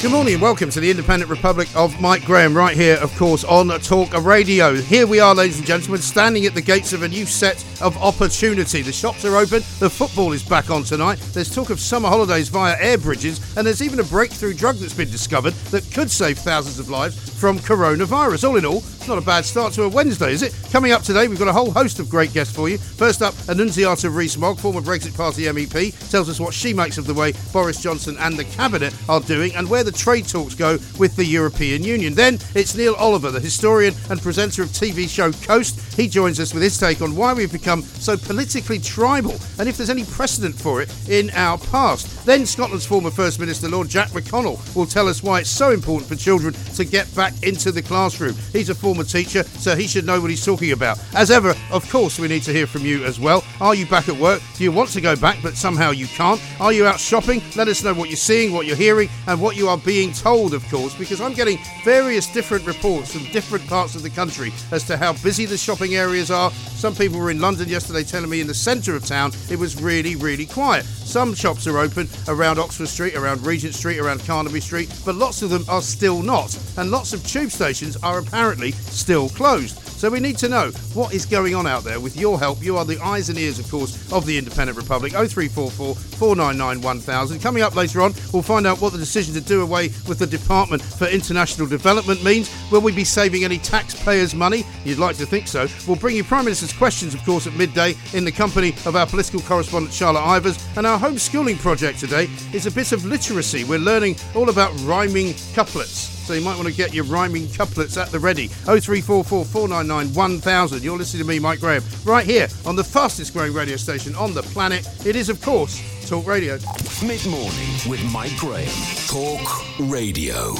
[0.00, 3.42] Good morning and welcome to the Independent Republic of Mike Graham, right here, of course,
[3.42, 4.76] on Talk Radio.
[4.76, 7.96] Here we are, ladies and gentlemen, standing at the gates of a new set of
[7.96, 8.80] opportunity.
[8.80, 12.48] The shops are open, the football is back on tonight, there's talk of summer holidays
[12.48, 16.38] via air bridges, and there's even a breakthrough drug that's been discovered that could save
[16.38, 18.48] thousands of lives from coronavirus.
[18.48, 20.56] All in all, it's not a bad start to a Wednesday, is it?
[20.70, 22.78] Coming up today, we've got a whole host of great guests for you.
[22.78, 27.14] First up, Annunziata Rees-Mogg, former Brexit Party MEP, tells us what she makes of the
[27.14, 31.16] way Boris Johnson and the Cabinet are doing and where the trade talks go with
[31.16, 32.12] the European Union.
[32.12, 35.80] Then it's Neil Oliver, the historian and presenter of TV show Coast.
[35.96, 39.78] He joins us with his take on why we've become so politically tribal and if
[39.78, 42.26] there's any precedent for it in our past.
[42.26, 46.06] Then Scotland's former First Minister, Lord Jack McConnell, will tell us why it's so important
[46.06, 48.34] for children to get back into the classroom.
[48.52, 51.02] He's a former teacher, so he should know what he's talking about.
[51.14, 53.42] As ever, of course, we need to hear from you as well.
[53.62, 54.42] Are you back at work?
[54.56, 56.42] Do you want to go back, but somehow you can't?
[56.60, 57.40] Are you out shopping?
[57.56, 60.54] Let us know what you're seeing, what you're hearing, and what you are being told,
[60.54, 64.84] of course, because I'm getting various different reports from different parts of the country as
[64.84, 66.50] to how busy the shopping areas are.
[66.50, 69.80] Some people were in London yesterday telling me in the centre of town it was
[69.80, 70.84] really, really quiet.
[70.84, 75.42] Some shops are open around Oxford Street, around Regent Street, around Carnaby Street, but lots
[75.42, 76.56] of them are still not.
[76.76, 79.87] And lots of tube stations are apparently still closed.
[79.98, 81.98] So we need to know what is going on out there.
[81.98, 85.10] With your help, you are the eyes and ears, of course, of the Independent Republic.
[85.10, 87.40] 0344 499 1000.
[87.40, 90.26] Coming up later on, we'll find out what the decision to do away with the
[90.26, 92.48] Department for International Development means.
[92.70, 94.64] Will we be saving any taxpayers' money?
[94.84, 95.66] You'd like to think so.
[95.88, 99.06] We'll bring you Prime Minister's questions, of course, at midday in the company of our
[99.06, 100.64] political correspondent Charlotte Ivers.
[100.76, 103.64] And our homeschooling project today is a bit of literacy.
[103.64, 106.17] We're learning all about rhyming couplets.
[106.28, 108.48] So you might want to get your rhyming couplets at the ready.
[108.48, 110.82] 0344 499 1000.
[110.82, 114.34] You're listening to me, Mike Graham, right here on the fastest growing radio station on
[114.34, 114.86] the planet.
[115.06, 116.58] It is, of course, Talk Radio.
[117.02, 118.68] Mid morning with Mike Graham.
[119.06, 120.52] Talk Radio.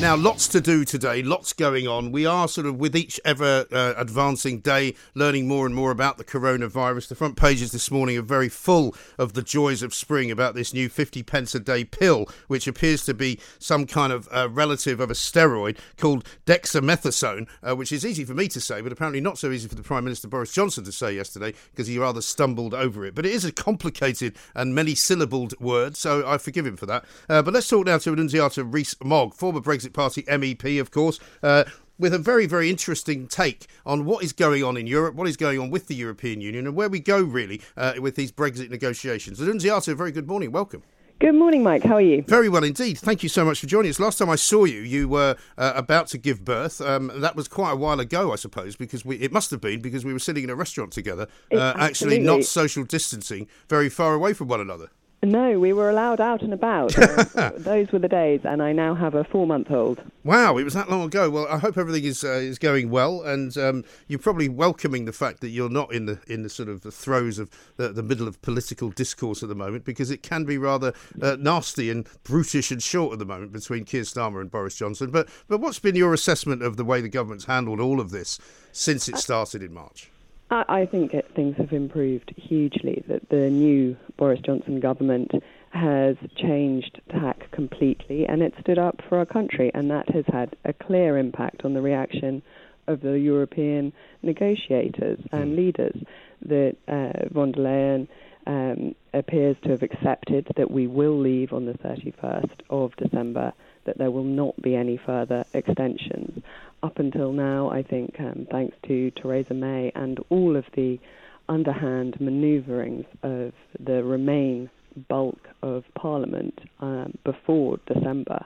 [0.00, 2.12] Now, lots to do today, lots going on.
[2.12, 6.18] We are sort of with each ever uh, advancing day learning more and more about
[6.18, 7.08] the coronavirus.
[7.08, 10.72] The front pages this morning are very full of the joys of spring about this
[10.72, 15.00] new 50 pence a day pill, which appears to be some kind of uh, relative
[15.00, 19.20] of a steroid called dexamethasone, uh, which is easy for me to say, but apparently
[19.20, 22.22] not so easy for the Prime Minister Boris Johnson to say yesterday because he rather
[22.22, 23.16] stumbled over it.
[23.16, 27.04] But it is a complicated and many syllabled word, so I forgive him for that.
[27.28, 31.18] Uh, but let's talk now to Annunziata Rees-Mogg, former Brexit Party MEP, of course.
[31.42, 31.64] Uh,
[31.98, 35.36] with a very, very interesting take on what is going on in Europe, what is
[35.36, 38.70] going on with the European Union, and where we go really uh, with these Brexit
[38.70, 39.40] negotiations.
[39.40, 40.52] Annunziata, very good morning.
[40.52, 40.82] Welcome.
[41.20, 41.82] Good morning, Mike.
[41.82, 42.22] How are you?
[42.28, 42.96] Very well indeed.
[42.96, 43.98] Thank you so much for joining us.
[43.98, 46.80] Last time I saw you, you were uh, about to give birth.
[46.80, 49.80] Um, that was quite a while ago, I suppose, because we, it must have been
[49.80, 54.14] because we were sitting in a restaurant together, uh, actually not social distancing, very far
[54.14, 54.90] away from one another.
[55.22, 56.94] No, we were allowed out and about.
[57.38, 60.02] Uh, those were the days, and I now have a four-month-old.
[60.24, 61.30] Wow, it was that long ago.
[61.30, 65.12] Well, I hope everything is uh, is going well, and um, you're probably welcoming the
[65.12, 68.02] fact that you're not in the in the sort of the throes of the, the
[68.02, 70.92] middle of political discourse at the moment, because it can be rather
[71.22, 75.10] uh, nasty and brutish and short at the moment between Keir Starmer and Boris Johnson.
[75.10, 78.38] But but what's been your assessment of the way the government's handled all of this
[78.72, 80.10] since it started in March?
[80.50, 83.04] I, I think it, things have improved hugely.
[83.08, 85.32] That the new Boris Johnson government
[85.70, 90.56] has changed tack completely, and it stood up for our country, and that has had
[90.64, 92.42] a clear impact on the reaction
[92.86, 93.92] of the European
[94.22, 95.96] negotiators and leaders.
[96.42, 98.08] That uh, von der Leyen
[98.46, 103.52] um, appears to have accepted that we will leave on the 31st of December,
[103.88, 106.42] that there will not be any further extensions.
[106.82, 111.00] Up until now, I think, um, thanks to Theresa May and all of the
[111.48, 114.68] underhand manoeuvrings of the Remain
[115.08, 118.44] bulk of Parliament um, before December,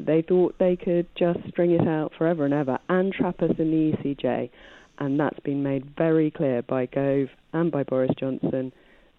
[0.00, 3.70] they thought they could just string it out forever and ever and trap us in
[3.70, 4.50] the ECJ.
[4.98, 8.72] And that's been made very clear by Gove and by Boris Johnson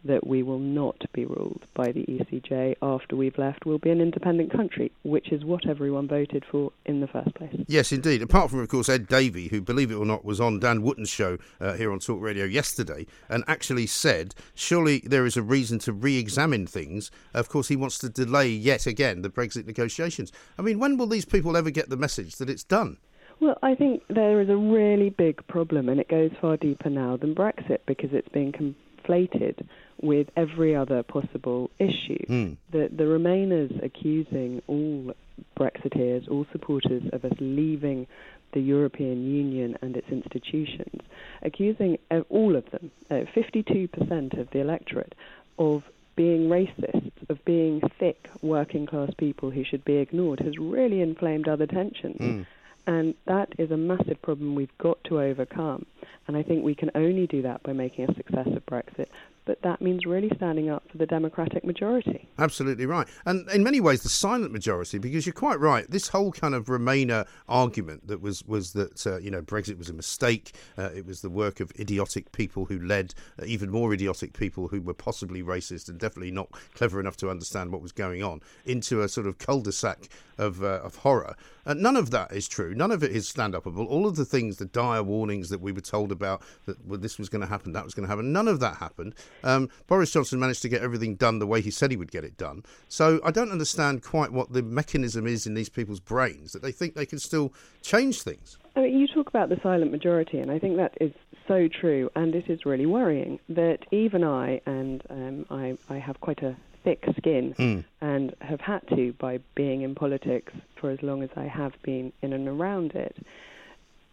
[0.05, 3.65] that we will not be ruled by the ECJ after we've left.
[3.65, 7.55] We'll be an independent country, which is what everyone voted for in the first place.
[7.67, 8.21] Yes, indeed.
[8.21, 11.09] Apart from, of course, Ed Davey, who, believe it or not, was on Dan Wootton's
[11.09, 15.79] show uh, here on Talk Radio yesterday and actually said, surely there is a reason
[15.79, 17.11] to re examine things.
[17.33, 20.31] Of course, he wants to delay yet again the Brexit negotiations.
[20.57, 22.97] I mean, when will these people ever get the message that it's done?
[23.39, 27.17] Well, I think there is a really big problem, and it goes far deeper now
[27.17, 29.67] than Brexit because it's being conflated
[30.05, 32.25] with every other possible issue.
[32.27, 32.57] Mm.
[32.71, 35.13] The, the Remainers accusing all
[35.57, 38.07] Brexiteers, all supporters of us leaving
[38.53, 41.01] the European Union and its institutions,
[41.41, 41.97] accusing
[42.29, 45.13] all of them, uh, 52% of the electorate,
[45.59, 45.83] of
[46.15, 51.47] being racist, of being thick working class people who should be ignored, has really inflamed
[51.47, 52.19] other tensions.
[52.19, 52.45] Mm.
[52.87, 55.85] And that is a massive problem we've got to overcome.
[56.27, 59.07] And I think we can only do that by making a success of Brexit,
[59.45, 62.27] but that means really standing up for the democratic majority.
[62.37, 63.07] Absolutely right.
[63.25, 65.89] And in many ways, the silent majority, because you're quite right.
[65.89, 69.89] This whole kind of Remainer argument that was, was that, uh, you know, Brexit was
[69.89, 73.93] a mistake, uh, it was the work of idiotic people who led uh, even more
[73.93, 77.91] idiotic people who were possibly racist and definitely not clever enough to understand what was
[77.91, 81.35] going on into a sort of cul de sac of, uh, of horror.
[81.65, 82.75] None of that is true.
[82.75, 83.87] None of it is stand upable.
[83.87, 87.17] All of the things, the dire warnings that we were told about that well, this
[87.17, 89.15] was going to happen, that was going to happen, none of that happened.
[89.43, 92.23] Um, Boris Johnson managed to get everything done the way he said he would get
[92.23, 92.63] it done.
[92.87, 96.71] So I don't understand quite what the mechanism is in these people's brains that they
[96.71, 98.57] think they can still change things.
[98.75, 101.13] I mean, you talk about the silent majority, and I think that is
[101.47, 106.19] so true, and it is really worrying that even I, and um, I, I have
[106.19, 106.55] quite a
[106.85, 107.83] thick skin mm.
[107.99, 112.13] and have had to by being in politics for as long as I have been
[112.21, 113.17] in and around it.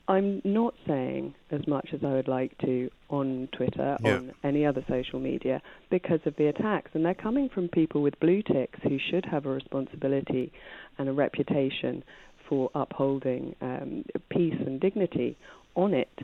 [0.09, 4.17] I'm not saying as much as I would like to on Twitter, yeah.
[4.17, 6.91] on any other social media, because of the attacks.
[6.95, 10.53] And they're coming from people with blue ticks who should have a responsibility
[10.99, 12.03] and a reputation
[12.49, 15.37] for upholding um, peace and dignity
[15.77, 16.19] on it.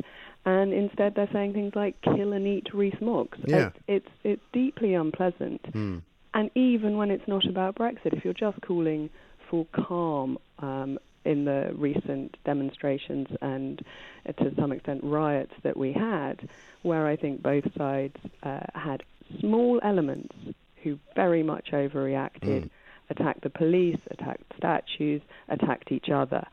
[0.45, 3.67] And instead, they're saying things like "kill and eat Rees-Mogg." Yeah.
[3.69, 5.63] It's, it's, it's deeply unpleasant.
[5.73, 6.03] Mm.
[6.35, 9.11] And even when it's not about Brexit, if you're just calling
[9.51, 13.83] for calm um, in the recent demonstrations and
[14.29, 16.49] uh, to some extent riots that we had,
[16.83, 19.03] where I think both sides uh, had
[19.41, 20.35] small elements
[20.83, 22.71] who very much overreacted, Mm.
[23.11, 26.45] attacked the police, attacked statues, attacked each other.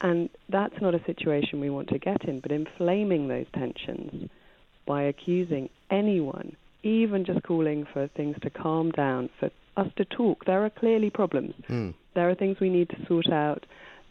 [0.00, 4.30] And that's not a situation we want to get in, but inflaming those tensions
[4.86, 10.44] by accusing anyone, even just calling for things to calm down, for us to talk.
[10.44, 11.54] There are clearly problems.
[11.68, 11.94] Mm.
[12.14, 13.64] There are things we need to sort out.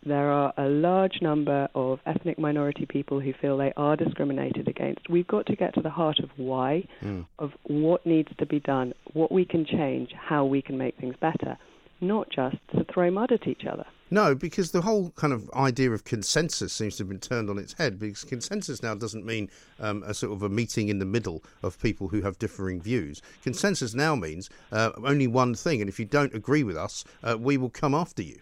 [0.06, 5.10] There are a large number of ethnic minority people who feel they are discriminated against.
[5.10, 7.26] We've got to get to the heart of why, Mm.
[7.40, 11.16] of what needs to be done, what we can change, how we can make things
[11.22, 11.58] better,
[12.04, 13.86] not just to throw mud at each other.
[14.14, 17.58] No, because the whole kind of idea of consensus seems to have been turned on
[17.58, 17.98] its head.
[17.98, 21.80] Because consensus now doesn't mean um, a sort of a meeting in the middle of
[21.80, 23.24] people who have differing views.
[23.42, 27.36] Consensus now means uh, only one thing, and if you don't agree with us, uh,
[27.40, 28.40] we will come after you.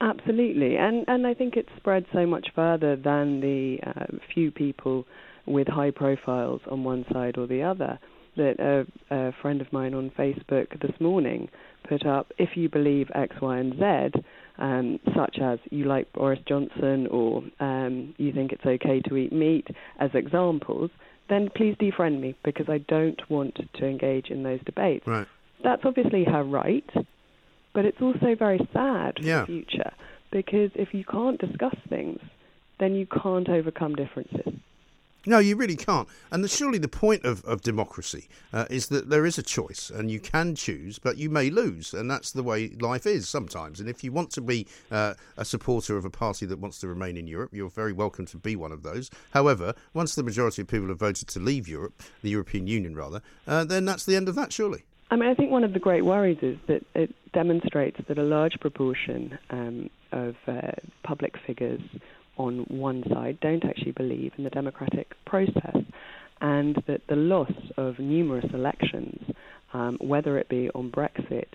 [0.00, 5.06] Absolutely, and and I think it's spread so much further than the uh, few people
[5.46, 8.00] with high profiles on one side or the other.
[8.36, 11.48] That a, a friend of mine on Facebook this morning
[11.82, 14.20] put up, if you believe X, Y, and Z,
[14.58, 19.32] um, such as you like Boris Johnson or um, you think it's okay to eat
[19.32, 19.66] meat,
[19.98, 20.90] as examples,
[21.28, 25.06] then please defriend me because I don't want to engage in those debates.
[25.06, 25.26] Right.
[25.64, 26.88] That's obviously her right,
[27.72, 29.40] but it's also very sad for Yeah.
[29.42, 29.92] the future
[30.30, 32.20] because if you can't discuss things,
[32.80, 34.54] then you can't overcome differences.
[35.24, 36.08] No, you really can't.
[36.32, 39.90] And the, surely the point of, of democracy uh, is that there is a choice
[39.90, 41.94] and you can choose, but you may lose.
[41.94, 43.78] And that's the way life is sometimes.
[43.78, 46.88] And if you want to be uh, a supporter of a party that wants to
[46.88, 49.10] remain in Europe, you're very welcome to be one of those.
[49.30, 53.22] However, once the majority of people have voted to leave Europe, the European Union rather,
[53.46, 54.82] uh, then that's the end of that, surely.
[55.12, 58.22] I mean, I think one of the great worries is that it demonstrates that a
[58.22, 61.82] large proportion um, of uh, public figures
[62.36, 65.76] on one side don't actually believe in the democratic process,
[66.40, 69.22] and that the loss of numerous elections
[69.74, 71.46] um, whether it be on Brexit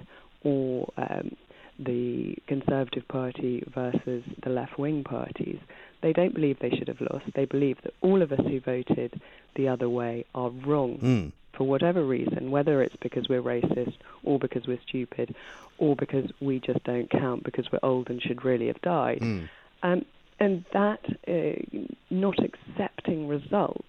[0.44, 1.36] or um,
[1.80, 5.60] the Conservative Party versus the left wing parties,
[6.02, 7.26] they don't believe they should have lost.
[7.36, 9.22] They believe that all of us who voted
[9.56, 11.32] the other way are wrong Mm.
[11.54, 15.36] for whatever reason, whether it's because we're racist or because we're stupid
[15.78, 19.20] or because we just don't count because we're old and should really have died.
[19.22, 19.50] Mm.
[19.84, 20.06] Um,
[20.40, 21.80] and that uh,
[22.10, 23.84] not accepting results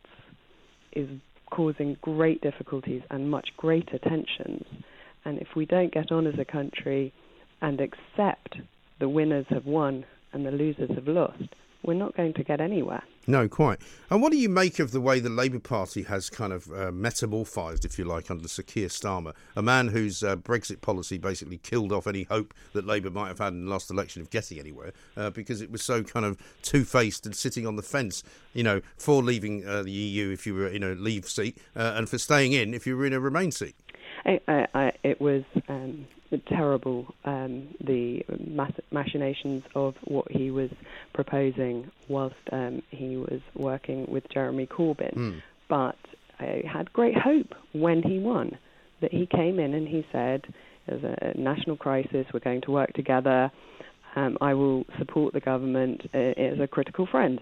[0.92, 1.08] is
[1.50, 4.64] causing great difficulties and much greater tensions.
[5.24, 7.12] And if we don't get on as a country
[7.60, 8.56] and accept
[9.00, 13.02] the winners have won and the losers have lost, we're not going to get anywhere.
[13.26, 13.78] No, quite.
[14.08, 16.90] And what do you make of the way the Labour Party has kind of uh,
[16.90, 21.58] metamorphosed, if you like, under Sir Keir Starmer, a man whose uh, Brexit policy basically
[21.58, 24.58] killed off any hope that Labour might have had in the last election of getting
[24.58, 28.22] anywhere, uh, because it was so kind of two-faced and sitting on the fence,
[28.54, 31.92] you know, for leaving uh, the EU if you were in a leave seat, uh,
[31.96, 33.76] and for staying in if you were in a remain seat.
[34.28, 36.06] I, I, I, it was um,
[36.46, 38.24] terrible, um, the
[38.90, 40.70] machinations of what he was
[41.14, 45.12] proposing whilst um, he was working with Jeremy Corbyn.
[45.68, 45.96] But
[46.38, 48.58] I had great hope when he won
[49.00, 50.42] that he came in and he said,
[50.86, 53.50] there's a national crisis, we're going to work together,
[54.16, 57.40] um, I will support the government uh, as a critical friend.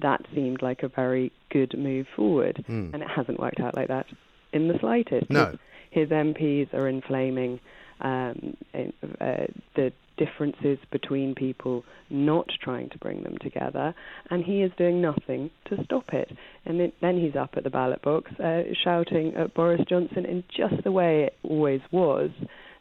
[0.00, 4.06] That seemed like a very good move forward, and it hasn't worked out like that
[4.52, 5.28] in the slightest.
[5.30, 5.58] No.
[5.98, 7.60] His- MPs are inflaming
[8.00, 13.94] um, uh, the differences between people, not trying to bring them together,
[14.30, 16.30] and he is doing nothing to stop it.
[16.66, 20.82] And then he's up at the ballot box uh, shouting at Boris Johnson in just
[20.84, 22.30] the way it always was,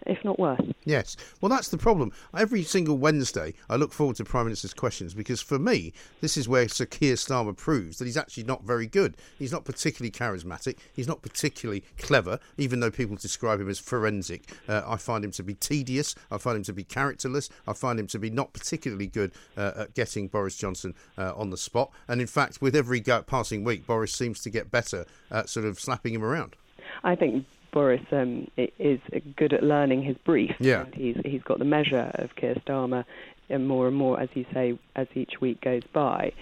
[0.05, 0.61] if not worse.
[0.85, 1.17] Yes.
[1.41, 2.11] Well, that's the problem.
[2.35, 6.47] Every single Wednesday, I look forward to Prime Minister's questions because for me, this is
[6.47, 9.17] where Sir Keir Starmer proves that he's actually not very good.
[9.37, 10.77] He's not particularly charismatic.
[10.93, 14.43] He's not particularly clever, even though people describe him as forensic.
[14.67, 16.15] Uh, I find him to be tedious.
[16.31, 17.49] I find him to be characterless.
[17.67, 21.49] I find him to be not particularly good uh, at getting Boris Johnson uh, on
[21.49, 21.91] the spot.
[22.07, 25.65] And in fact, with every go- passing week, Boris seems to get better at sort
[25.65, 26.55] of slapping him around.
[27.03, 28.99] I think Boris um, is
[29.35, 30.55] good at learning his brief.
[30.59, 30.83] Yeah.
[30.83, 33.05] And he's he's got the measure of Keir Starmer,
[33.49, 36.33] and more and more as you say as each week goes by.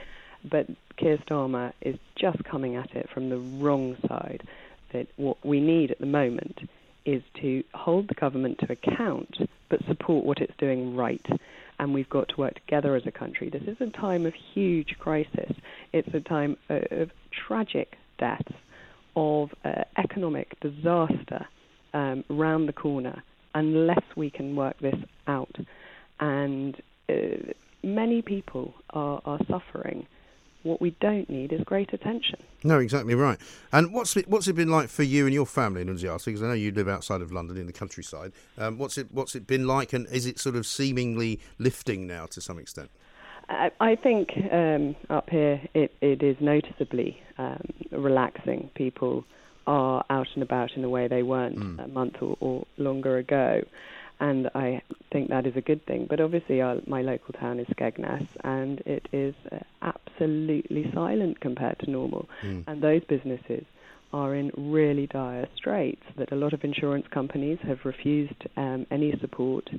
[0.44, 0.67] But
[0.98, 4.44] Keir Starmer is just coming at it from the wrong side.
[4.94, 6.70] That what we need at the moment
[7.05, 9.38] is to hold the government to account,
[9.70, 11.25] but support what it's doing right.
[11.77, 13.50] And we've got to work together as a country.
[13.50, 15.51] This is a time of huge crisis.
[15.91, 18.53] It's a time uh, of tragic deaths
[19.15, 21.48] of uh, economic disaster
[21.93, 24.95] um, round the corner unless we can work this
[25.27, 25.55] out.
[26.19, 26.75] And
[27.10, 27.53] uh,
[27.84, 30.07] many people are, are suffering.
[30.63, 32.39] What we don't need is great attention.
[32.63, 33.38] No, exactly right.
[33.72, 36.25] And what's it, what's it been like for you and your family Annunziata?
[36.25, 38.31] Because I know you live outside of London in the countryside.
[38.57, 42.25] Um, what's it what's it been like, and is it sort of seemingly lifting now
[42.25, 42.89] to some extent?
[43.50, 47.62] I, I think um, up here it, it is noticeably um,
[47.92, 48.70] relaxing.
[48.75, 49.24] People
[49.68, 53.62] are out and about in a way they weren't a month or, or longer ago.
[54.20, 56.08] And I think that is a good thing.
[56.10, 61.80] But obviously, our, my local town is Skegness, and it is uh, absolutely silent compared
[61.80, 62.30] to normal.
[62.68, 63.66] And those businesses
[64.14, 66.04] are in really dire straits.
[66.18, 69.70] That a lot of insurance companies have refused um, any support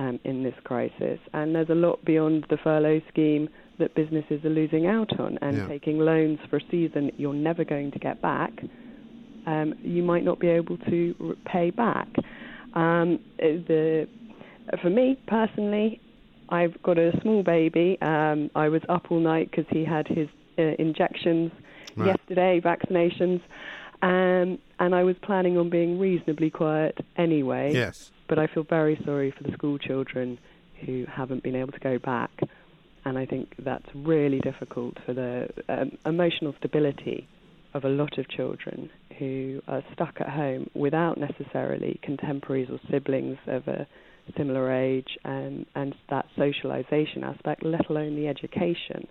[0.00, 1.18] um, in this crisis.
[1.32, 5.56] And there's a lot beyond the furlough scheme that businesses are losing out on and
[5.58, 5.68] Yeah.
[5.68, 8.52] taking loans for a season you're never going to get back.
[9.46, 12.08] Um, you might not be able to pay back.
[12.74, 14.06] Um, the
[14.82, 16.00] for me personally,
[16.50, 17.98] I've got a small baby.
[18.02, 20.28] Um, I was up all night because he had his
[20.58, 21.50] uh, injections
[21.96, 22.06] Right.
[22.06, 23.40] yesterday, vaccinations,
[24.02, 27.72] um, and I was planning on being reasonably quiet anyway.
[27.74, 28.12] Yes.
[28.30, 30.38] But I feel very sorry for the school children
[30.86, 32.30] who haven't been able to go back.
[33.04, 37.26] And I think that's really difficult for the um, emotional stability
[37.74, 43.38] of a lot of children who are stuck at home without necessarily contemporaries or siblings
[43.48, 43.84] of a
[44.36, 49.08] similar age and, and that socialization aspect, let alone the education,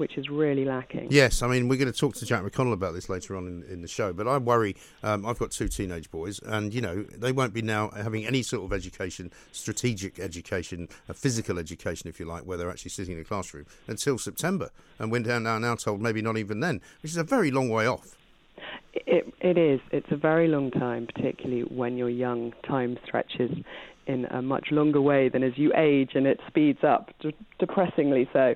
[0.00, 1.08] which is really lacking.
[1.10, 3.62] Yes, I mean, we're going to talk to Jack McConnell about this later on in,
[3.70, 4.74] in the show, but I worry.
[5.02, 8.42] Um, I've got two teenage boys, and, you know, they won't be now having any
[8.42, 13.14] sort of education, strategic education, a physical education, if you like, where they're actually sitting
[13.14, 14.70] in a classroom until September.
[14.98, 17.86] And we're now, now told maybe not even then, which is a very long way
[17.86, 18.16] off.
[18.94, 19.80] It, it is.
[19.92, 22.54] It's a very long time, particularly when you're young.
[22.66, 23.50] Time stretches
[24.06, 28.28] in a much longer way than as you age, and it speeds up, d- depressingly
[28.32, 28.54] so.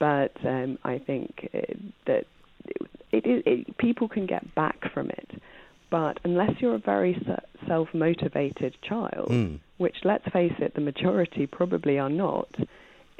[0.00, 1.58] But um, I think uh,
[2.06, 2.24] that
[3.12, 5.30] it, it, it, people can get back from it,
[5.90, 7.20] But unless you're a very
[7.68, 9.60] self motivated child, mm.
[9.78, 12.48] which let's face it, the majority probably are not,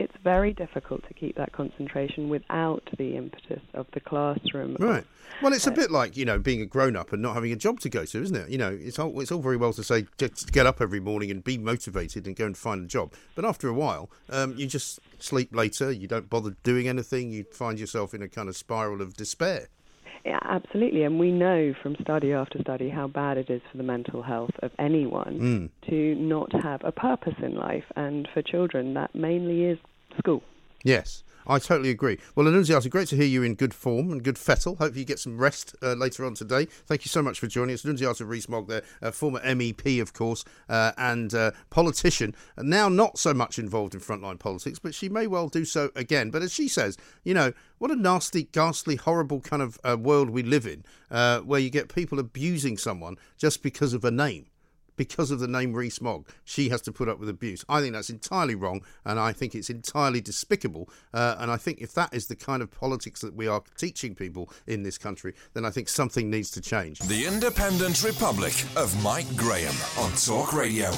[0.00, 4.76] it's very difficult to keep that concentration without the impetus of the classroom.
[4.80, 5.04] Right.
[5.42, 7.56] Well, it's a bit like you know being a grown up and not having a
[7.56, 8.48] job to go to, isn't it?
[8.48, 11.30] You know, it's all it's all very well to say just get up every morning
[11.30, 14.66] and be motivated and go and find a job, but after a while, um, you
[14.66, 15.92] just sleep later.
[15.92, 17.30] You don't bother doing anything.
[17.30, 19.68] You find yourself in a kind of spiral of despair.
[20.24, 21.04] Yeah, absolutely.
[21.04, 24.50] And we know from study after study how bad it is for the mental health
[24.62, 25.88] of anyone mm.
[25.88, 27.84] to not have a purpose in life.
[27.96, 29.78] And for children, that mainly is
[30.18, 30.42] school.
[30.84, 31.22] Yes.
[31.46, 32.18] I totally agree.
[32.34, 34.76] Well, Annunziata, great to hear you in good form and good fettle.
[34.76, 36.66] Hope you get some rest uh, later on today.
[36.66, 37.84] Thank you so much for joining us.
[37.84, 43.18] Annunziata Rees-Mogg, there, uh, former MEP, of course, uh, and uh, politician, and now not
[43.18, 46.30] so much involved in frontline politics, but she may well do so again.
[46.30, 50.30] But as she says, you know, what a nasty, ghastly, horrible kind of uh, world
[50.30, 54.46] we live in, uh, where you get people abusing someone just because of a name
[55.00, 57.64] because of the name Rees-Mogg, she has to put up with abuse.
[57.70, 60.90] I think that's entirely wrong, and I think it's entirely despicable.
[61.14, 64.14] Uh, and I think if that is the kind of politics that we are teaching
[64.14, 66.98] people in this country, then I think something needs to change.
[66.98, 70.90] The Independent Republic of Mike Graham on Talk Radio.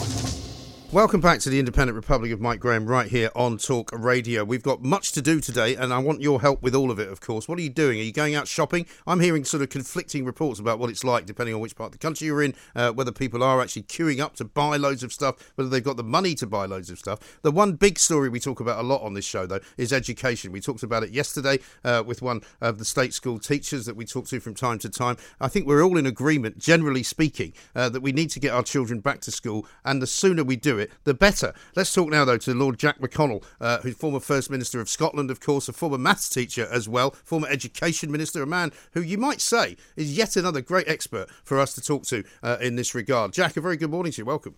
[0.93, 4.45] Welcome back to the Independent Republic of Mike Graham right here on Talk Radio.
[4.45, 7.09] We've got much to do today, and I want your help with all of it,
[7.09, 7.49] of course.
[7.49, 7.99] What are you doing?
[7.99, 8.85] Are you going out shopping?
[9.07, 11.93] I'm hearing sort of conflicting reports about what it's like, depending on which part of
[11.93, 15.15] the country you're in, uh, whether people are actually queuing up to buy loads of
[15.15, 17.41] stuff, whether they've got the money to buy loads of stuff.
[17.41, 20.53] The one big story we talk about a lot on this show, though, is education.
[20.53, 24.05] We talked about it yesterday uh, with one of the state school teachers that we
[24.05, 25.17] talk to from time to time.
[25.41, 28.63] I think we're all in agreement, generally speaking, uh, that we need to get our
[28.63, 31.53] children back to school, and the sooner we do it, the better.
[31.77, 35.31] Let's talk now, though, to Lord Jack McConnell, uh, who's former First Minister of Scotland,
[35.31, 39.19] of course, a former maths teacher as well, former Education Minister, a man who you
[39.19, 42.95] might say is yet another great expert for us to talk to uh, in this
[42.95, 43.33] regard.
[43.33, 44.25] Jack, a very good morning to you.
[44.25, 44.55] Welcome.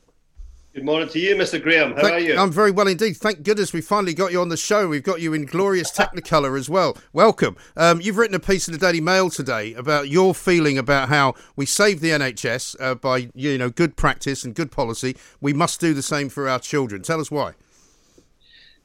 [0.74, 1.62] Good morning to you, Mr.
[1.62, 1.92] Graham.
[1.94, 2.36] How Thank, are you?
[2.36, 3.16] I'm very well indeed.
[3.16, 4.88] Thank goodness we finally got you on the show.
[4.88, 6.98] We've got you in glorious Technicolor as well.
[7.12, 7.56] Welcome.
[7.76, 11.34] Um, you've written a piece in the Daily Mail today about your feeling about how
[11.54, 15.16] we save the NHS uh, by you know good practice and good policy.
[15.40, 17.02] We must do the same for our children.
[17.02, 17.52] Tell us why.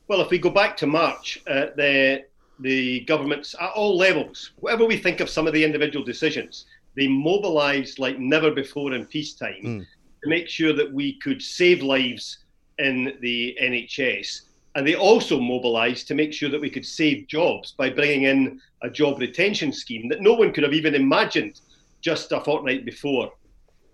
[0.07, 2.23] Well, if we go back to March, uh, the
[2.59, 7.07] the governments at all levels, whatever we think of some of the individual decisions, they
[7.07, 9.63] mobilised like never before in peacetime.
[9.63, 9.85] Mm
[10.23, 12.39] to make sure that we could save lives
[12.77, 14.41] in the NHS.
[14.75, 18.61] And they also mobilised to make sure that we could save jobs by bringing in
[18.81, 21.59] a job retention scheme that no one could have even imagined
[22.01, 23.31] just a fortnight before.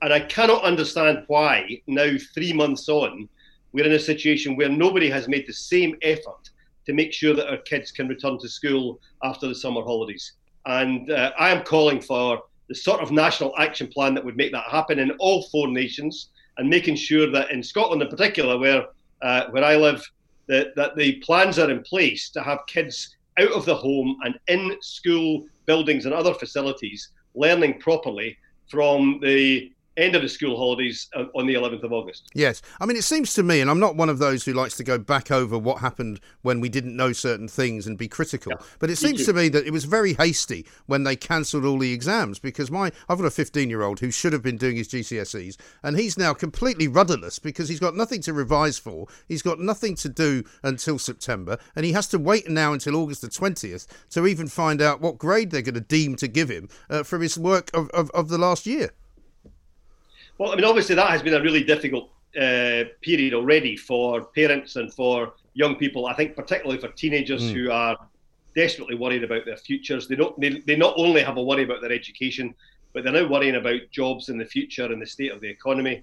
[0.02, 3.28] And I cannot understand why, now three months on,
[3.72, 6.50] we're in a situation where nobody has made the same effort
[6.86, 10.34] to make sure that our kids can return to school after the summer holidays.
[10.66, 14.51] And uh, I am calling for the sort of national action plan that would make
[14.51, 18.86] that happen in all four nations, and making sure that in Scotland in particular, where
[19.21, 20.04] uh, where I live,
[20.47, 24.38] that, that the plans are in place to have kids out of the home and
[24.47, 28.38] in school buildings and other facilities learning properly
[28.69, 32.29] from the end of the school holidays uh, on the 11th of August.
[32.34, 32.62] Yes.
[32.79, 34.84] I mean, it seems to me, and I'm not one of those who likes to
[34.84, 38.65] go back over what happened when we didn't know certain things and be critical, yeah.
[38.79, 41.93] but it seems to me that it was very hasty when they cancelled all the
[41.93, 44.88] exams because my I've got a 15 year old who should have been doing his
[44.89, 49.08] GCSEs and he's now completely rudderless because he's got nothing to revise for.
[49.27, 53.21] He's got nothing to do until September and he has to wait now until August
[53.21, 56.69] the 20th to even find out what grade they're going to deem to give him
[56.89, 58.91] uh, from his work of, of, of the last year.
[60.38, 64.76] Well, I mean, obviously that has been a really difficult uh, period already for parents
[64.76, 66.08] and for young people.
[66.08, 67.54] I think particularly for teenagers mm.
[67.54, 67.98] who are
[68.56, 70.08] desperately worried about their futures.
[70.08, 70.39] They don't.
[70.39, 72.56] They, they not only have a worry about their education,
[72.93, 76.02] but they're now worrying about jobs in the future and the state of the economy.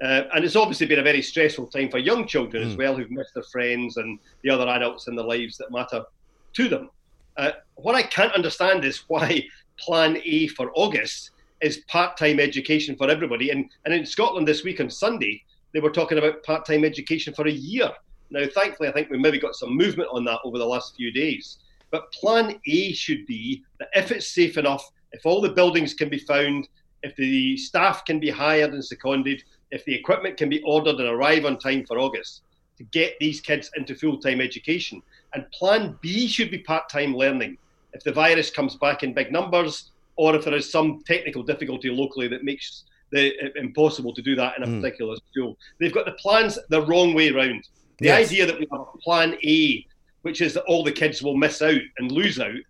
[0.00, 2.66] Uh, and it's obviously been a very stressful time for young children mm.
[2.68, 2.78] as hmm.
[2.78, 6.04] well, who've missed their friends and the other adults in their lives that matter
[6.52, 6.88] to them.
[7.36, 9.44] Uh, what I can't understand is why
[9.78, 13.50] Plan A for August is part-time education for everybody.
[13.50, 15.42] And and in Scotland this week on Sunday,
[15.72, 17.90] they were talking about part-time education for a year.
[18.30, 21.10] Now, thankfully, I think we maybe got some movement on that over the last few
[21.12, 21.58] days.
[21.90, 26.10] But plan A should be that if it's safe enough, if all the buildings can
[26.10, 26.68] be found,
[27.02, 31.08] if the staff can be hired and seconded, if the equipment can be ordered and
[31.08, 32.42] arrive on time for August,
[32.76, 35.02] to get these kids into full time education.
[35.34, 37.58] And plan B should be part time learning.
[37.92, 41.90] If the virus comes back in big numbers, or if there is some technical difficulty
[41.90, 44.82] locally that makes it impossible to do that in a mm.
[44.82, 45.56] particular school.
[45.80, 47.66] They've got the plans the wrong way round.
[48.00, 48.28] The yes.
[48.28, 49.86] idea that we have a plan A,
[50.22, 52.60] which is that all the kids will miss out and lose out,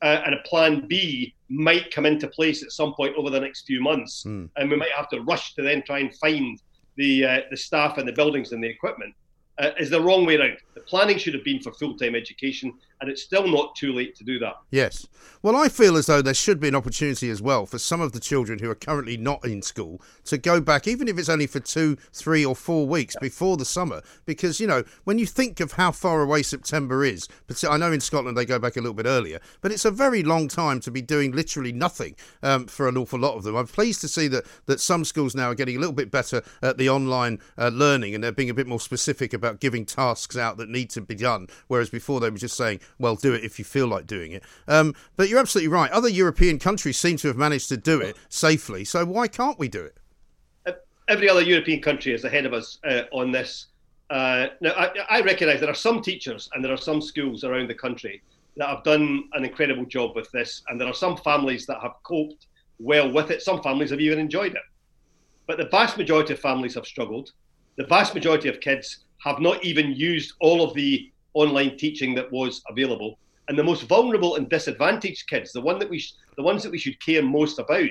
[0.00, 3.66] uh, and a plan B might come into place at some point over the next
[3.66, 4.48] few months, Mm.
[4.56, 6.60] and we might have to rush to then try and find
[6.96, 9.14] the uh, the staff and the buildings and the equipment.
[9.58, 10.56] Uh, is the wrong way around.
[10.74, 14.14] The planning should have been for full time education, and it's still not too late
[14.14, 14.54] to do that.
[14.70, 15.08] Yes.
[15.42, 18.12] Well, I feel as though there should be an opportunity as well for some of
[18.12, 21.48] the children who are currently not in school to go back, even if it's only
[21.48, 24.02] for two, three, or four weeks before the summer.
[24.24, 27.90] Because, you know, when you think of how far away September is, but I know
[27.90, 30.78] in Scotland they go back a little bit earlier, but it's a very long time
[30.78, 33.56] to be doing literally nothing um, for an awful lot of them.
[33.56, 36.42] I'm pleased to see that, that some schools now are getting a little bit better
[36.62, 40.36] at the online uh, learning and they're being a bit more specific about giving tasks
[40.36, 43.44] out that need to be done, whereas before they were just saying, well, do it
[43.44, 44.42] if you feel like doing it.
[44.68, 45.90] Um, but you're absolutely right.
[45.90, 49.68] Other European countries seem to have managed to do it safely, so why can't we
[49.68, 49.96] do it?
[51.08, 53.66] every other European country is ahead of us uh, on this.
[54.10, 57.68] Uh, now, I, I recognise there are some teachers and there are some schools around
[57.68, 58.22] the country
[58.56, 61.94] that have done an incredible job with this, and there are some families that have
[62.02, 62.46] coped
[62.78, 63.42] well with it.
[63.42, 64.62] Some families have even enjoyed it.
[65.46, 67.32] But the vast majority of families have struggled.
[67.76, 72.30] The vast majority of kids have not even used all of the online teaching that
[72.30, 73.18] was available.
[73.48, 76.70] And the most vulnerable and disadvantaged kids, the one that we, sh- the ones that
[76.70, 77.90] we should care most about,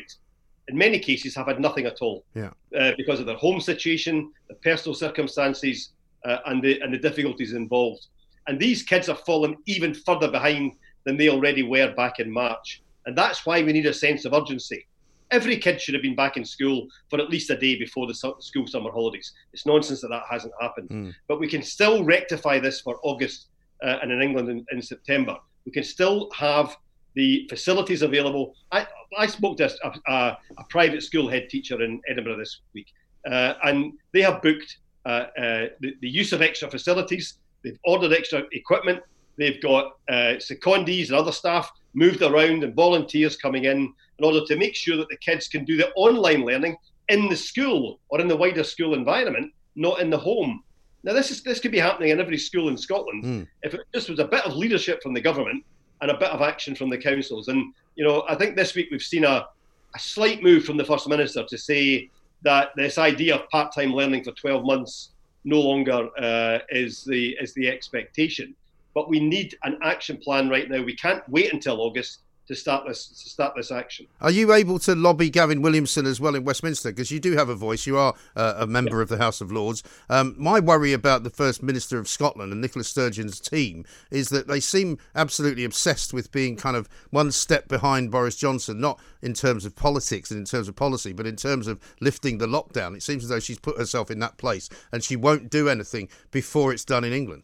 [0.67, 2.51] in many cases have had nothing at all Yeah.
[2.77, 5.89] uh, because of their home situation, their personal circumstances,
[6.23, 8.07] uh, and the and the difficulties involved.
[8.47, 10.73] And these kids have fallen even further behind
[11.03, 12.81] than they already were back in March.
[13.05, 14.85] And that's why we need a sense of urgency.
[15.31, 18.13] Every kid should have been back in school for at least a day before the
[18.13, 19.33] su- school summer holidays.
[19.53, 20.89] It's nonsense that that hasn't happened.
[20.89, 21.13] Mm.
[21.27, 23.47] But we can still rectify this for August
[23.83, 25.37] uh, and in England in, in September.
[25.65, 26.75] We can still have
[27.15, 28.55] the facilities available.
[28.71, 32.87] I, I spoke to a, a, a private school head teacher in Edinburgh this week,
[33.29, 37.37] uh, and they have booked uh, uh, the, the use of extra facilities.
[37.63, 39.01] They've ordered extra equipment.
[39.37, 44.45] They've got uh, secondees and other staff moved around and volunteers coming in in order
[44.45, 46.77] to make sure that the kids can do the online learning
[47.09, 50.63] in the school or in the wider school environment, not in the home.
[51.03, 53.47] Now, this is this could be happening in every school in Scotland Mm.
[53.63, 55.63] if it just was a bit of leadership from the government
[56.01, 57.47] and a bit of action from the councils.
[57.47, 59.47] And you know, I think this week we've seen a,
[59.95, 62.09] a slight move from the first minister to say
[62.43, 65.09] that this idea of part-time learning for 12 months
[65.43, 68.53] no longer uh, is the is the expectation.
[68.93, 70.83] But we need an action plan right now.
[70.83, 72.19] We can't wait until August
[72.51, 74.07] to start this to start this action.
[74.19, 76.91] Are you able to lobby Gavin Williamson as well in Westminster?
[76.91, 77.87] Because you do have a voice.
[77.87, 79.83] You are uh, a member of the House of Lords.
[80.09, 84.47] Um, my worry about the First Minister of Scotland and Nicola Sturgeon's team is that
[84.47, 89.33] they seem absolutely obsessed with being kind of one step behind Boris Johnson, not in
[89.33, 92.95] terms of politics and in terms of policy, but in terms of lifting the lockdown.
[92.95, 96.09] It seems as though she's put herself in that place and she won't do anything
[96.31, 97.43] before it's done in England.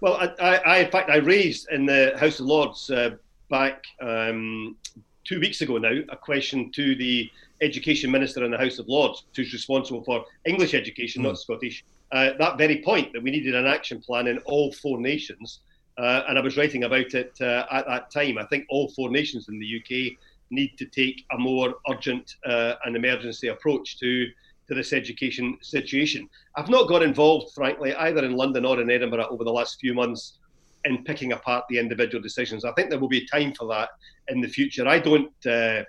[0.00, 3.16] Well, I, I, I in fact, I raised in the House of Lords uh,
[3.54, 4.74] back um,
[5.22, 9.26] two weeks ago now a question to the Education Minister in the House of Lords,
[9.36, 11.84] who's responsible for English education, not Scottish.
[12.10, 15.60] Uh, that very point that we needed an action plan in all four nations,
[15.98, 18.38] uh, and I was writing about it uh, at that time.
[18.38, 20.18] I think all four nations in the UK
[20.50, 24.26] need to take a more urgent uh, and emergency approach to
[24.66, 26.28] to this education situation.
[26.56, 29.94] I've not got involved, frankly, either in London or in Edinburgh over the last few
[29.94, 30.38] months
[30.84, 32.64] in picking apart the individual decisions.
[32.64, 33.90] I think there will be time for that
[34.28, 34.86] in the future.
[34.86, 35.82] I don't, uh,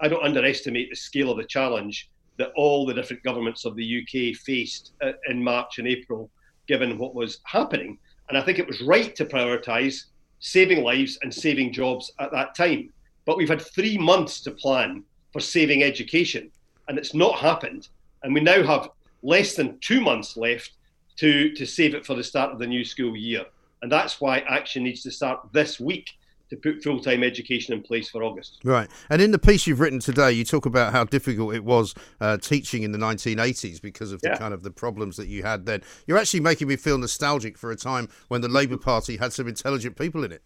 [0.00, 4.02] I don't underestimate the scale of the challenge that all the different governments of the
[4.02, 6.30] UK faced uh, in March and April,
[6.66, 7.98] given what was happening.
[8.28, 10.04] And I think it was right to prioritise
[10.38, 12.90] saving lives and saving jobs at that time.
[13.26, 16.50] But we've had three months to plan for saving education,
[16.88, 17.88] and it's not happened.
[18.22, 18.88] And we now have
[19.22, 20.72] less than two months left
[21.16, 23.44] to, to save it for the start of the new school year.
[23.82, 26.10] And that's why action needs to start this week
[26.50, 28.58] to put full time education in place for August.
[28.64, 28.88] Right.
[29.08, 32.38] And in the piece you've written today, you talk about how difficult it was uh,
[32.38, 34.36] teaching in the 1980s because of the Yeah.
[34.36, 35.82] kind of the problems that you had then.
[36.06, 39.46] You're actually making me feel nostalgic for a time when the Labour Party had some
[39.46, 40.42] intelligent people in it.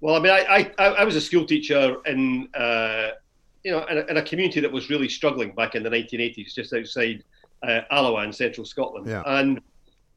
[0.00, 3.10] Well, I mean, I, I, I was a school teacher in, uh,
[3.62, 6.54] you know, in a, in a community that was really struggling back in the 1980s,
[6.54, 7.22] just outside
[7.62, 9.06] uh, Alloa in central Scotland.
[9.06, 9.22] Yeah.
[9.26, 9.60] And,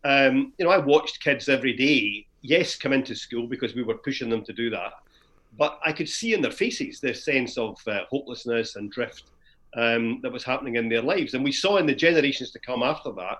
[0.03, 3.97] um, you know, I watched kids every day, yes, come into school because we were
[3.97, 4.93] pushing them to do that.
[5.57, 9.23] But I could see in their faces this sense of uh, hopelessness and drift
[9.75, 11.33] um, that was happening in their lives.
[11.33, 13.37] And we saw in the generations to come after that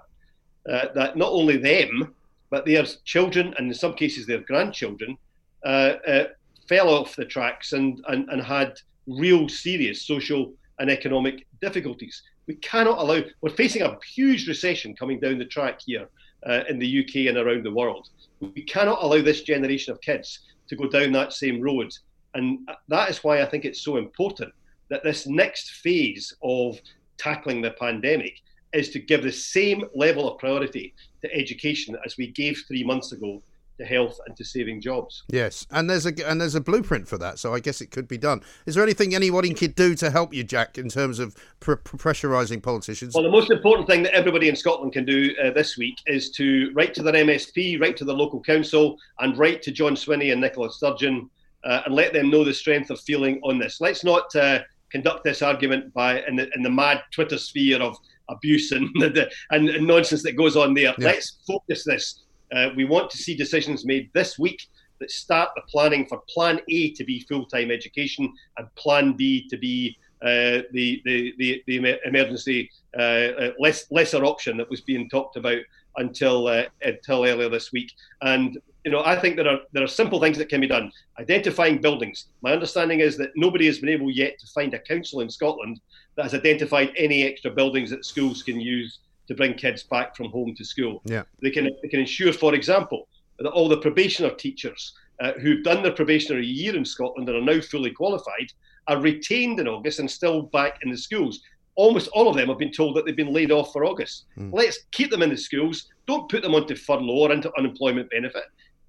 [0.71, 2.13] uh, that not only them,
[2.49, 5.17] but their children and in some cases their grandchildren
[5.65, 6.26] uh, uh,
[6.67, 12.21] fell off the tracks and, and, and had real serious social and economic difficulties.
[12.48, 16.08] We cannot allow, we're facing a huge recession coming down the track here
[16.46, 18.10] uh, in the UK and around the world.
[18.40, 21.94] We cannot allow this generation of kids to go down that same road.
[22.34, 24.54] And that is why I think it's so important
[24.90, 26.80] that this next phase of
[27.18, 28.42] tackling the pandemic
[28.74, 33.12] is to give the same level of priority to education as we gave three months
[33.12, 33.42] ago
[33.78, 35.24] to health and to saving jobs.
[35.30, 38.08] Yes, and there's a and there's a blueprint for that, so I guess it could
[38.08, 38.42] be done.
[38.66, 42.62] Is there anything anybody could do to help you, Jack, in terms of pr- pressurising
[42.62, 43.14] politicians?
[43.16, 46.30] Well, the most important thing that everybody in Scotland can do uh, this week is
[46.32, 50.32] to write to their MSP, write to the local council, and write to John Swinney
[50.32, 51.30] and Nicola Sturgeon,
[51.64, 53.82] uh, and let them know the strength of feeling on this.
[53.82, 54.60] Let's not uh,
[54.92, 57.98] conduct this argument by in the, in the mad Twitter sphere of
[58.30, 60.94] abuse and, the, and, and nonsense that goes on there.
[60.98, 61.08] Yeah.
[61.08, 64.68] Let's focus this uh, we want to see decisions made this week
[65.00, 69.48] that start the planning for Plan A to be full time education and Plan B
[69.50, 74.80] to be uh, the, the, the, the, emergency uh, uh, less, lesser option that was
[74.80, 75.60] being talked about
[75.98, 77.92] until uh, until earlier this week.
[78.22, 80.92] And you know, I think there are there are simple things that can be done.
[81.20, 82.28] Identifying buildings.
[82.42, 85.82] My understanding is that nobody has been able yet to find a council in Scotland
[86.16, 90.30] that has identified any extra buildings that schools can use to bring kids back from
[90.30, 91.02] home to school.
[91.06, 91.24] Yeah.
[91.42, 93.08] They can they can ensure, for example,
[93.40, 97.56] that all the probationer teachers uh, who've done their probationary year in Scotland and are
[97.56, 98.52] now fully qualified
[98.88, 101.42] are retained in August and still back in the schools.
[101.76, 104.26] Almost all of them have been told that they've been laid off for August.
[104.38, 104.54] Mm.
[104.54, 105.90] Let's keep them in the schools.
[106.06, 108.44] Don't put them onto furlough or into unemployment benefit.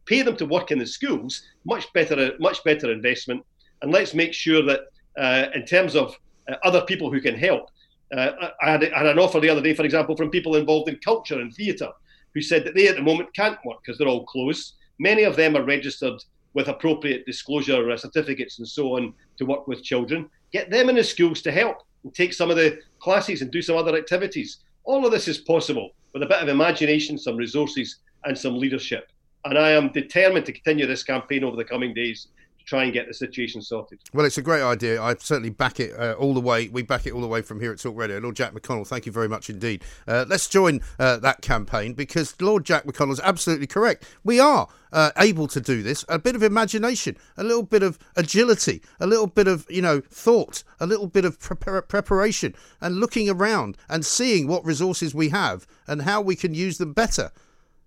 [0.04, 1.42] Pay them to work in the schools.
[1.64, 3.42] Much better, much better investment.
[3.80, 4.80] And let's make sure that,
[5.16, 6.14] uh, in terms of
[6.48, 7.70] uh, other people who can help,
[8.18, 10.88] uh, I, had, I, had, an offer the other day, for example, from people involved
[10.88, 11.90] in culture and theatre
[12.34, 14.74] who said that they at the moment can't work because they're all closed.
[14.98, 16.22] Many of them are registered
[16.52, 20.28] with appropriate disclosure uh, certificates and so on to work with children.
[20.52, 23.62] Get them in the schools to help and take some of the classes and do
[23.62, 24.58] some other activities.
[24.84, 29.10] All of this is possible with a bit of imagination, some resources, and some leadership.
[29.44, 32.28] And I am determined to continue this campaign over the coming days
[32.64, 34.00] try and get the situation sorted.
[34.12, 35.00] Well, it's a great idea.
[35.00, 36.68] I certainly back it uh, all the way.
[36.68, 38.18] We back it all the way from here at Talk Radio.
[38.18, 39.82] Lord Jack McConnell, thank you very much indeed.
[40.08, 44.04] Uh, let's join uh, that campaign because Lord Jack McConnell is absolutely correct.
[44.24, 46.04] We are uh, able to do this.
[46.08, 50.00] A bit of imagination, a little bit of agility, a little bit of you know
[50.00, 55.28] thought, a little bit of pre- preparation, and looking around and seeing what resources we
[55.30, 57.30] have and how we can use them better.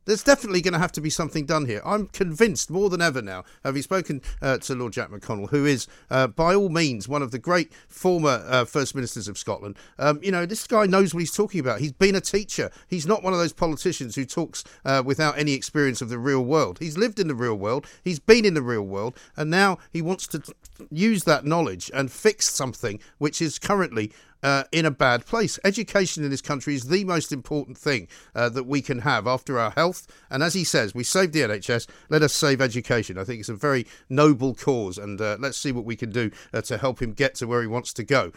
[0.08, 1.82] There's definitely going to have to be something done here.
[1.84, 5.86] I'm convinced more than ever now, having spoken uh, to Lord Jack McConnell, who is,
[6.10, 9.76] uh, by all means, one of the great former uh, First Ministers of Scotland.
[10.00, 11.82] Um, you know, this guy knows what he's talking about.
[11.82, 12.72] He's been a teacher.
[12.88, 16.46] He's not one of those politicians who talks uh, without any experience of the real
[16.46, 16.80] world.
[16.80, 20.02] He's lived in the real world, he's been in the real world, and now he
[20.02, 20.42] wants to
[20.90, 25.60] use that knowledge and fix something which is currently uh, in a bad place.
[25.64, 29.60] Education in this country is the most important thing uh, that we can have after
[29.60, 30.08] our health.
[30.30, 33.18] And as he says, we saved the NHS, let us save education.
[33.18, 36.32] I think it's a very noble cause, and uh, let's see what we can do
[36.54, 38.32] uh, to help him get to where he wants to go.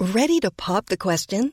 [0.00, 1.52] Ready to pop the question?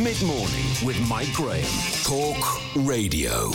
[0.00, 1.66] Mid morning with Mike Graham.
[2.02, 3.50] Talk Radio.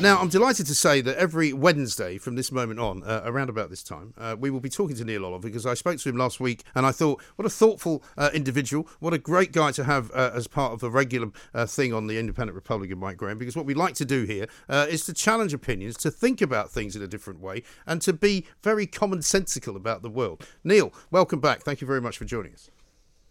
[0.00, 3.68] Now, I'm delighted to say that every Wednesday from this moment on, uh, around about
[3.68, 6.16] this time, uh, we will be talking to Neil Oliver because I spoke to him
[6.16, 9.84] last week and I thought, what a thoughtful uh, individual, what a great guy to
[9.84, 13.36] have uh, as part of a regular uh, thing on the Independent Republican, Mike Graham,
[13.36, 16.70] because what we like to do here uh, is to challenge opinions, to think about
[16.70, 20.46] things in a different way, and to be very commonsensical about the world.
[20.64, 21.60] Neil, welcome back.
[21.60, 22.70] Thank you very much for joining us.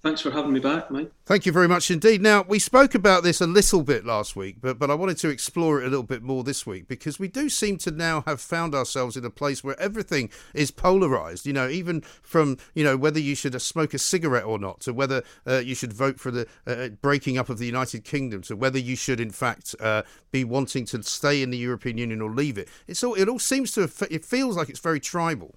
[0.01, 1.11] Thanks for having me back, mate.
[1.25, 2.21] Thank you very much indeed.
[2.21, 5.27] Now, we spoke about this a little bit last week, but, but I wanted to
[5.27, 8.39] explore it a little bit more this week because we do seem to now have
[8.39, 12.95] found ourselves in a place where everything is polarized, you know, even from, you know,
[12.95, 16.31] whether you should smoke a cigarette or not, to whether uh, you should vote for
[16.31, 19.75] the uh, uh, breaking up of the United Kingdom, to whether you should, in fact,
[19.81, 22.69] uh, be wanting to stay in the European Union or leave it.
[22.87, 25.55] It's all, it all seems to, it feels like it's very tribal.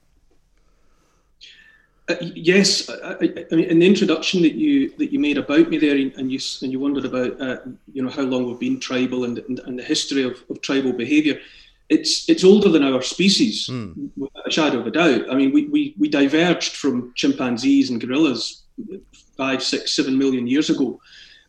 [2.09, 5.79] Uh, yes, I, I, mean, in the introduction that you that you made about me
[5.79, 7.59] there, and you and you wondered about uh,
[7.93, 10.93] you know how long we've been tribal and, and, and the history of, of tribal
[10.93, 11.38] behaviour.
[11.88, 14.11] It's it's older than our species, mm.
[14.17, 15.31] without a shadow of a doubt.
[15.31, 18.62] I mean, we, we, we diverged from chimpanzees and gorillas
[19.37, 21.01] five, six, seven million years ago,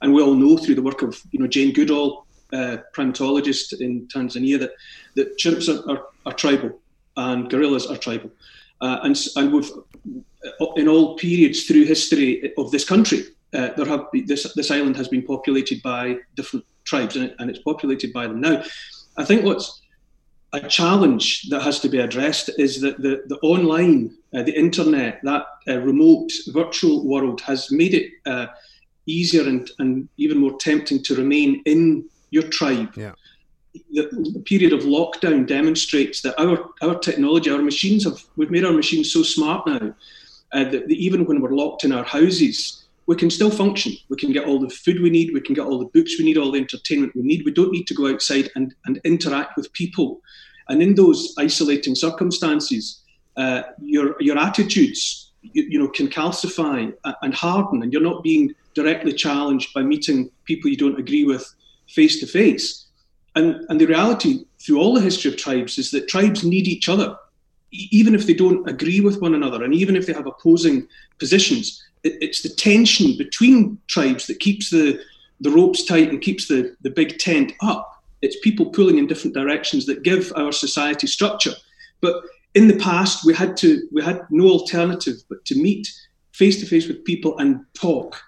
[0.02, 4.08] and we all know through the work of you know Jane Goodall, uh, primatologist in
[4.08, 4.74] Tanzania, that
[5.16, 6.80] that chimps are, are, are tribal
[7.18, 8.30] and gorillas are tribal,
[8.82, 9.72] uh, and and we've
[10.76, 14.96] in all periods through history of this country, uh, there have been, this this island
[14.98, 18.64] has been populated by different tribes, and, it, and, it's populated by them now.
[19.18, 19.82] I think what's
[20.54, 25.20] a challenge that has to be addressed is that the the online, uh, the internet,
[25.24, 28.48] that uh, remote virtual world has made it uh,
[29.06, 32.94] easier and, and even more tempting to remain in your tribe.
[32.96, 33.14] Yeah
[33.92, 38.66] the, the, period of lockdown demonstrates that our our technology, our machines have we've made
[38.66, 39.96] our machines so smart now
[40.54, 43.94] uh, that, that, even when we're locked in our houses, we can still function.
[44.10, 46.26] We can get all the food we need, we can get all the books we
[46.26, 47.44] need, all the entertainment we need.
[47.46, 50.22] We don't need to go outside and, and interact with people.
[50.70, 53.02] And in those isolating circumstances,
[53.36, 58.54] uh, your your attitudes you, you know can calcify and harden, and you're not being
[58.76, 61.44] directly challenged by meeting people you don't agree with
[61.88, 62.84] face to face
[63.36, 66.88] and, and the reality through all the history of tribes is that tribes need each
[66.88, 67.18] other,
[67.74, 71.84] even if they don't agree with one another, and even if they have opposing positions.
[72.04, 75.02] It, it's the tension between tribes that keeps the,
[75.40, 78.04] the ropes tight and keeps the, the big tent up.
[78.22, 81.54] It's people pulling in different directions that give our society structure.
[82.00, 85.90] But in the past, we had to we had no alternative but to meet
[86.34, 88.22] face to face with people and talk.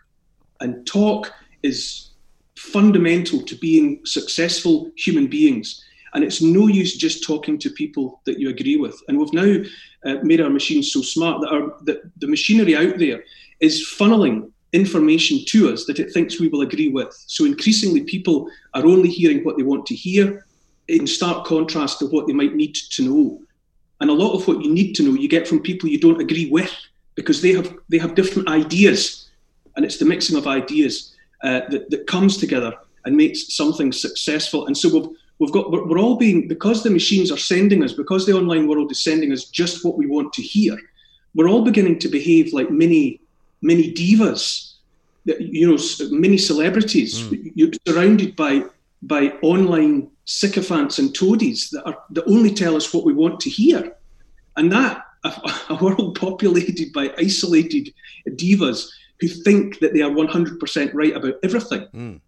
[0.60, 1.32] And talk
[1.64, 2.10] is
[2.58, 5.84] fundamental to being successful human beings.
[6.16, 9.00] And it's no use just talking to people that you agree with.
[9.08, 9.64] And we've now
[10.06, 13.24] uh, made our machines so smart that, our, that the machinery out there
[13.60, 17.14] is funneling information to us that it thinks we will agree with.
[17.28, 20.46] So increasingly, people are only hearing what they want to hear
[20.88, 23.42] in stark contrast to what they might need to know.
[24.02, 26.22] And a lot of what you need to know you get from people you don't
[26.22, 26.74] agree with
[27.16, 29.30] because they have they have different ideas,
[29.76, 32.74] and it's the mixing of ideas uh, that, that comes together
[33.06, 34.68] and makes something successful.
[34.68, 37.94] And so we've, we've got we're, we're all being because the machines are sending us
[37.94, 40.78] because the online world is sending us just what we want to hear.
[41.34, 43.22] We're all beginning to behave like mini
[43.62, 44.74] mini divas,
[45.26, 45.78] you know,
[46.12, 47.20] mini celebrities.
[47.20, 47.52] Mm.
[47.56, 48.64] You're surrounded by
[49.02, 53.50] by online sycophants and toadies that are that only tell us what we want to
[53.50, 53.96] hear,
[54.56, 57.94] and that a, a world populated by isolated
[58.30, 58.90] divas
[59.22, 61.88] who think that they are 100% right about everything.
[61.96, 62.20] Mm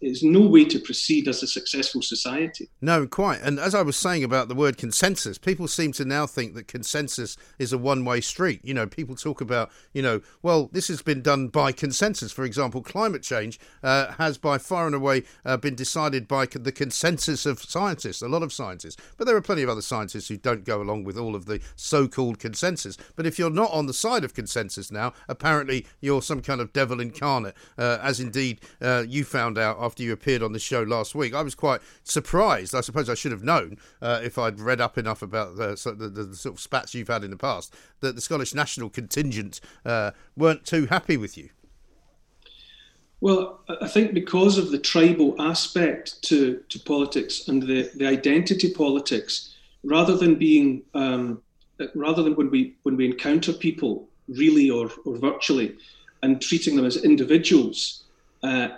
[0.00, 2.68] is no way to proceed as a successful society.
[2.80, 3.40] No, quite.
[3.42, 6.68] And as I was saying about the word consensus, people seem to now think that
[6.68, 8.60] consensus is a one way street.
[8.62, 12.32] You know, people talk about, you know, well, this has been done by consensus.
[12.32, 16.72] For example, climate change uh, has by far and away uh, been decided by the
[16.72, 18.96] consensus of scientists, a lot of scientists.
[19.16, 21.60] But there are plenty of other scientists who don't go along with all of the
[21.76, 22.96] so called consensus.
[23.16, 26.72] But if you're not on the side of consensus now, apparently you're some kind of
[26.72, 30.82] devil incarnate, uh, as indeed uh, you found out after you appeared on the show
[30.82, 31.34] last week.
[31.34, 32.76] I was quite surprised.
[32.76, 36.08] I suppose I should have known uh, if I'd read up enough about the, the,
[36.08, 39.60] the, the, sort of spats you've had in the past that the Scottish national contingent
[39.84, 41.48] uh, weren't too happy with you.
[43.20, 48.72] Well, I think because of the tribal aspect to, to politics and the, the identity
[48.72, 51.42] politics, rather than being um,
[51.96, 55.76] rather than when we when we encounter people really or, or virtually
[56.22, 58.04] and treating them as individuals,
[58.42, 58.68] uh,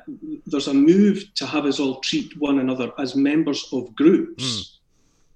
[0.47, 4.45] there's a move to have us all treat one another as members of groups.
[4.45, 4.69] Mm.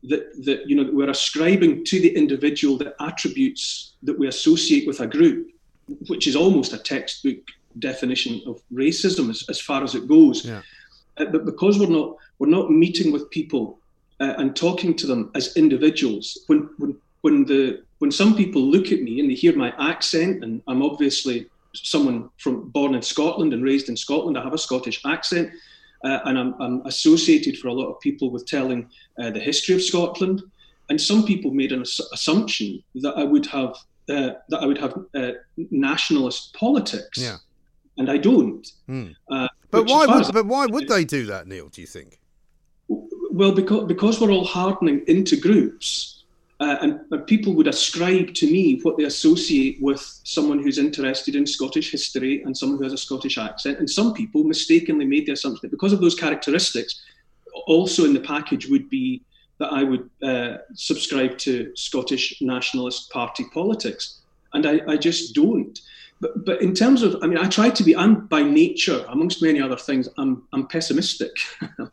[0.08, 5.00] That, that you know we're ascribing to the individual the attributes that we associate with
[5.00, 5.50] a group,
[6.06, 7.38] which is almost a textbook
[7.80, 10.44] definition of racism as, as far as it goes.
[10.44, 10.62] Yeah.
[11.16, 13.80] Uh, but because we're not we're not meeting with people
[14.20, 18.92] uh, and talking to them as individuals, when when when the when some people look
[18.92, 21.48] at me and they hear my accent, and I'm obviously
[21.84, 25.50] someone from born in Scotland and raised in Scotland, I have a Scottish accent,
[26.04, 28.88] uh, and I'm, I'm, associated for a lot of people with telling
[29.20, 30.42] uh, the history of Scotland.
[30.88, 33.74] And some people made an ass- assumption that I would have
[34.08, 37.38] uh, that I would have uh, nationalist politics, Yeah.
[37.98, 38.64] and I don't.
[38.88, 41.68] Uh, But why would but why would they do that, Neil?
[41.68, 42.20] Do you think?
[42.88, 46.15] Well, because because we're all hardening into groups,
[46.58, 51.46] uh, and, people would ascribe to me what they associate with someone who's interested in
[51.46, 53.78] Scottish history and someone who has a Scottish accent.
[53.78, 57.02] And some people mistakenly made the assumption that because of those characteristics,
[57.66, 59.22] also in the package would be
[59.58, 64.20] that I would uh, subscribe to Scottish Nationalist Party politics,
[64.52, 65.78] and I, I just don't.
[66.20, 67.94] But, but in terms of, I mean, I try to be.
[67.94, 71.32] I'm by nature, amongst many other things, I'm I'm pessimistic.
[71.60, 71.90] I'm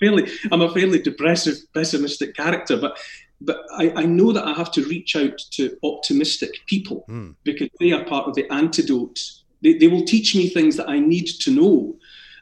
[0.00, 2.76] fairly, I'm a fairly depressive, pessimistic character.
[2.76, 2.98] But
[3.40, 7.30] but I, I know that I have to reach out to optimistic people Hmm.
[7.44, 9.18] because they are part of the antidote.
[9.62, 11.96] They, they will teach me things that I need to know.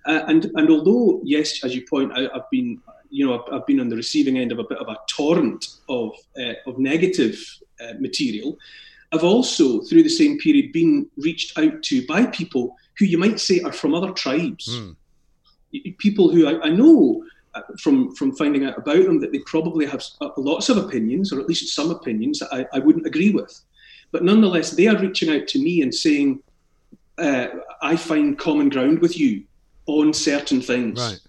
[0.07, 2.81] Uh, and and although yes, as you point out, I've been
[3.11, 5.67] you know I've, I've been on the receiving end of a bit of a torrent
[5.89, 7.37] of uh, of negative
[7.81, 8.59] uh, material.
[9.13, 13.41] I've also through the same period been reached out to by people who you might
[13.41, 14.69] say are from other tribes.
[15.73, 17.25] Y- people who I, I know
[17.79, 21.41] from from finding out about them that they probably have uh, lots of opinions or
[21.41, 23.61] at least some opinions that I, I wouldn't agree with,
[24.13, 26.43] but nonetheless they are reaching out to me and saying,
[27.19, 27.49] uh,
[27.83, 29.45] "I find common ground with you
[29.87, 31.21] on certain things." Right.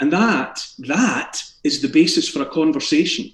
[0.00, 3.30] And that that is the basis for a conversation.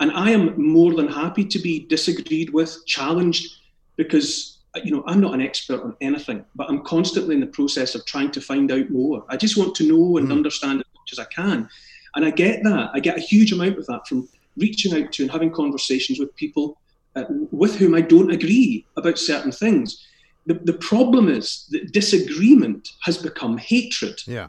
[0.00, 3.52] And I am more than happy to be disagreed with, challenged,
[3.96, 7.94] because you know I'm not an expert on anything, but I'm constantly in the process
[7.94, 9.24] of trying to find out more.
[9.28, 11.68] I just want to know and understand as much as I can.
[12.14, 12.90] And I get that.
[12.94, 16.34] I get a huge amount of that from reaching out to and having conversations with
[16.36, 16.78] people
[17.14, 20.06] uh, with whom I don't agree about certain things.
[20.46, 24.48] The, the problem is that disagreement has become hatred Yeah.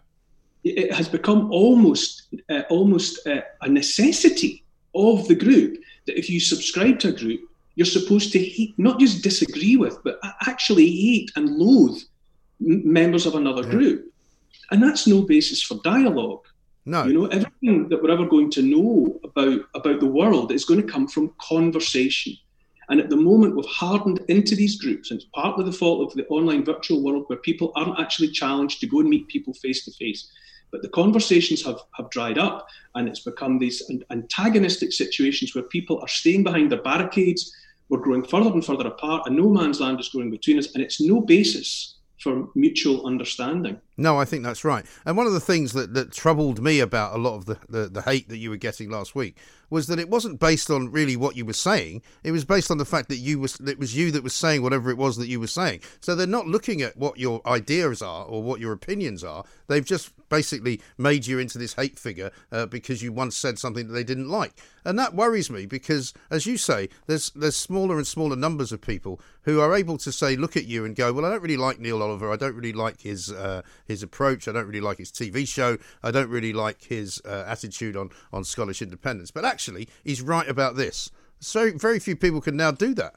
[0.63, 4.63] it has become almost uh, almost uh, a necessity
[4.95, 7.41] of the group that if you subscribe to a group,
[7.75, 11.99] you're supposed to hate, not just disagree with, but actually hate and loathe
[12.61, 13.99] m- members of another group,
[14.71, 16.45] and that's no basis for dialogue.
[16.85, 17.05] No.
[17.05, 20.81] You know, everything that we're ever going to know about about the world is going
[20.81, 22.35] to come from conversation.
[22.89, 26.17] And at the moment, we've hardened into these groups, and it's partly the fault of
[26.17, 29.85] the online virtual world where people aren't actually challenged to go and meet people face
[29.85, 30.29] to face.
[30.69, 36.01] But the conversations have, have dried up, and it's become these antagonistic situations where people
[36.01, 37.55] are staying behind their barricades.
[37.87, 40.83] We're growing further and further apart, and no man's land is growing between us, and
[40.83, 43.79] it's no basis for mutual understanding.
[43.97, 44.85] No, I think that's right.
[45.05, 47.89] And one of the things that, that troubled me about a lot of the, the,
[47.89, 49.37] the hate that you were getting last week
[49.73, 52.03] was that it wasn't based on really what you were saying.
[52.23, 54.61] It was based on the fact that you was it was you that was saying
[54.61, 55.81] whatever it was that you were saying.
[55.99, 59.43] So they're not looking at what your ideas are or what your opinions are.
[59.67, 63.87] They've just basically made you into this hate figure uh, because you once said something
[63.87, 64.53] that they didn't like.
[64.85, 68.81] And that worries me because, as you say, there's there's smaller and smaller numbers of
[68.81, 71.57] people who are able to say, look at you and go, well, I don't really
[71.57, 72.31] like Neil Oliver.
[72.31, 74.47] I don't really like his uh, his approach.
[74.47, 75.77] I don't really like his TV show.
[76.01, 79.31] I don't really like his uh, attitude on on Scottish independence.
[79.31, 79.62] But actually,
[80.03, 81.09] he's right about this.
[81.39, 83.15] So very few people can now do that.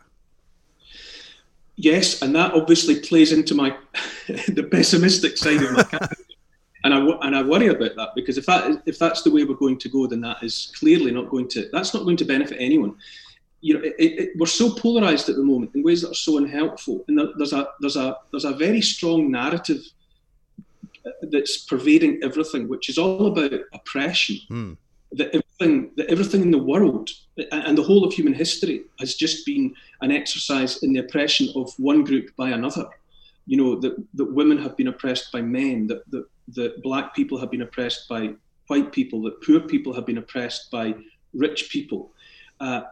[1.77, 3.77] Yes, and that obviously plays into my
[4.29, 6.17] the pessimistic side of my character.
[6.85, 9.55] And I, and I worry about that because if that if that's the way we're
[9.57, 12.57] going to go, then that is clearly not going to that's not going to benefit
[12.61, 12.95] anyone.
[13.61, 16.39] You know, it, it, we're so polarized at the moment in ways that are so
[16.39, 19.83] unhelpful, and there- there's a there's a there's a very strong narrative
[21.05, 24.37] uh, that's pervading everything, which is all about oppression.
[24.49, 24.73] Hmm.
[25.13, 27.11] That everything that everything in the world
[27.53, 31.73] and- the whole of human history has just been an exercise in the oppression of
[31.79, 32.89] one group by another.
[33.47, 37.39] You know that that women have been oppressed by men, that that that black people
[37.39, 38.35] have been oppressed by
[38.67, 40.95] white people, that poor people have been oppressed by
[41.33, 42.13] rich people,
[42.61, 42.83] uh,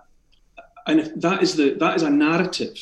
[0.86, 2.76] and that is the that is a narrative,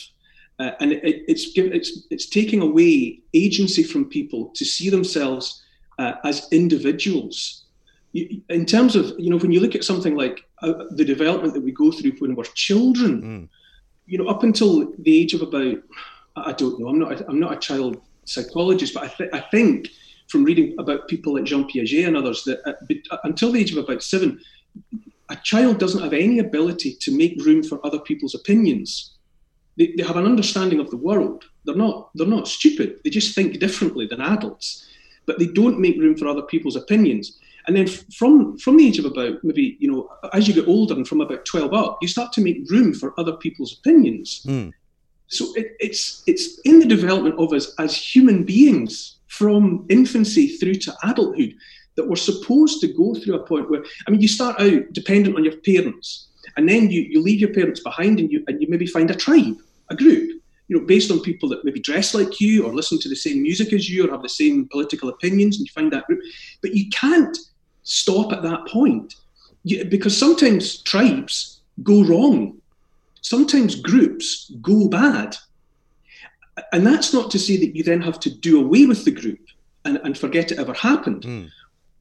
[0.59, 5.62] uh, and it, it's give, it's it's taking away agency from people to see themselves
[5.99, 7.64] uh, as individuals.
[8.14, 11.62] In terms of you know when you look at something like uh, the development that
[11.62, 13.48] we go through when we're children,
[14.06, 15.78] you know up until the age of about
[16.36, 19.40] I don't know I'm not a, I'm not a child psychologist, but I, th- I
[19.40, 19.88] think
[20.28, 23.82] from reading about people like Jean Piaget and others that uh, until the age of
[23.82, 24.40] about seven,
[25.30, 29.14] a child doesn't have any ability to make room for other people's opinions.
[29.78, 33.00] They, they have an understanding of the world, they're not they're not stupid.
[33.04, 34.86] They just think differently than adults,
[35.26, 37.38] but they don't make room for other people's opinions.
[37.66, 40.94] And then from from the age of about maybe you know as you get older
[40.94, 44.42] and from about twelve up, you start to make room for other people's opinions.
[44.46, 44.72] Mm.
[45.28, 50.74] So it, it's it's in the development of us as human beings from infancy through
[50.74, 51.54] to adulthood
[51.96, 55.36] that we're supposed to go through a point where I mean you start out dependent
[55.36, 58.68] on your parents, and then you, you leave your parents behind and you and you
[58.68, 59.56] maybe find a tribe,
[59.88, 63.08] a group, you know, based on people that maybe dress like you or listen to
[63.08, 66.06] the same music as you or have the same political opinions, and you find that
[66.06, 66.20] group.
[66.60, 67.36] But you can't
[67.83, 69.16] stop at that point
[69.64, 72.61] you, because sometimes tribes go wrong,
[73.20, 75.37] sometimes groups go bad.
[76.72, 79.41] And that's not to say that you then have to do away with the group
[79.85, 81.22] and, and forget it ever happened.
[81.22, 81.51] Mm.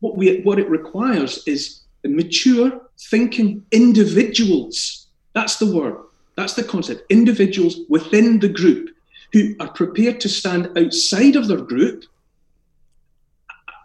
[0.02, 5.08] What, we, what it requires is mature, thinking individuals.
[5.34, 5.98] That's the word.
[6.36, 7.04] That's the concept.
[7.10, 8.90] Individuals within the group
[9.32, 12.06] who are prepared to stand outside of their group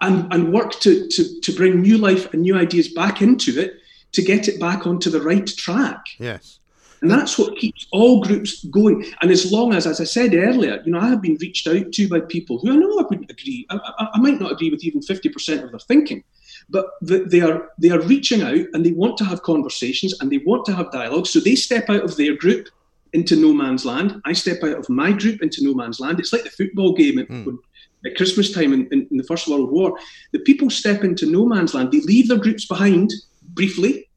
[0.00, 3.74] and, and work to, to, to bring new life and new ideas back into it
[4.12, 6.04] to get it back onto the right track.
[6.18, 6.58] Yes.
[7.02, 9.04] And that's what keeps all groups going.
[9.20, 11.92] And as long as, as I said earlier, you know, I have been reached out
[11.92, 13.66] to by people who I know I wouldn't agree.
[13.68, 16.24] I, I, I might not agree with even 50% of their thinking,
[16.70, 20.38] but they are they are reaching out and they want to have conversations and they
[20.38, 21.26] want to have dialogue.
[21.26, 22.68] So they step out of their group
[23.12, 24.20] into no man's land.
[24.24, 26.18] I step out of my group into no man's land.
[26.18, 27.58] It's like the football game mm.
[28.04, 29.98] At Christmas time in, in, in the First World War.
[30.32, 31.92] The people step into no man's land.
[31.92, 34.08] They leave their groups behind briefly.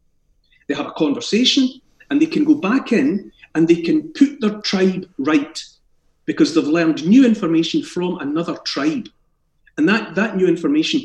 [0.68, 1.70] They have a conversation
[2.10, 5.64] and they can go back in and they can put their tribe right
[6.26, 9.08] because they've learned new information from another tribe.
[9.78, 11.02] And that, that new information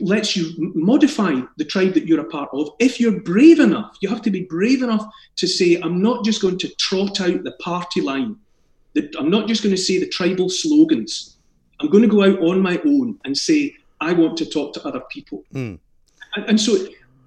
[0.00, 2.70] lets you modify the tribe that you're a part of.
[2.78, 5.06] If you're brave enough, you have to be brave enough
[5.36, 8.36] to say, I'm not just going to trot out the party line.
[9.18, 11.37] I'm not just going to say the tribal slogans.
[11.80, 14.86] I'm going to go out on my own and say, I want to talk to
[14.86, 15.44] other people.
[15.54, 15.78] Mm.
[16.36, 16.76] And, and, so,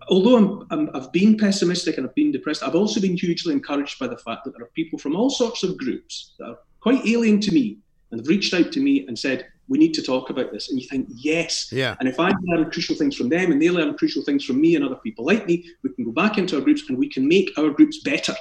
[0.10, 4.08] although i have been pessimistic and I've been depressed, I've also been hugely encouraged by
[4.08, 7.40] the fact that there are people from all sorts of groups that are quite alien
[7.42, 7.78] to me
[8.12, 10.70] and have reached out to me and said, we need to talk about this.
[10.70, 11.72] And you think, yes.
[11.72, 11.96] Yeah.
[12.00, 14.76] And if I learn crucial things from them and they learn crucial things from me
[14.76, 17.26] and other people like me, we can go back into our groups and we can
[17.26, 18.36] make our groups better.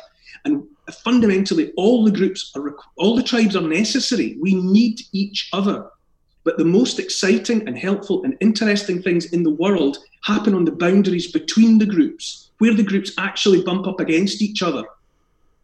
[0.44, 0.64] And
[1.04, 4.38] fundamentally, all the groups are, all the tribes are necessary.
[4.40, 5.88] We need each other.
[6.44, 10.72] But the most exciting and helpful and interesting things in the world happen on the
[10.72, 14.84] boundaries between the groups, where the groups actually bump up against each other.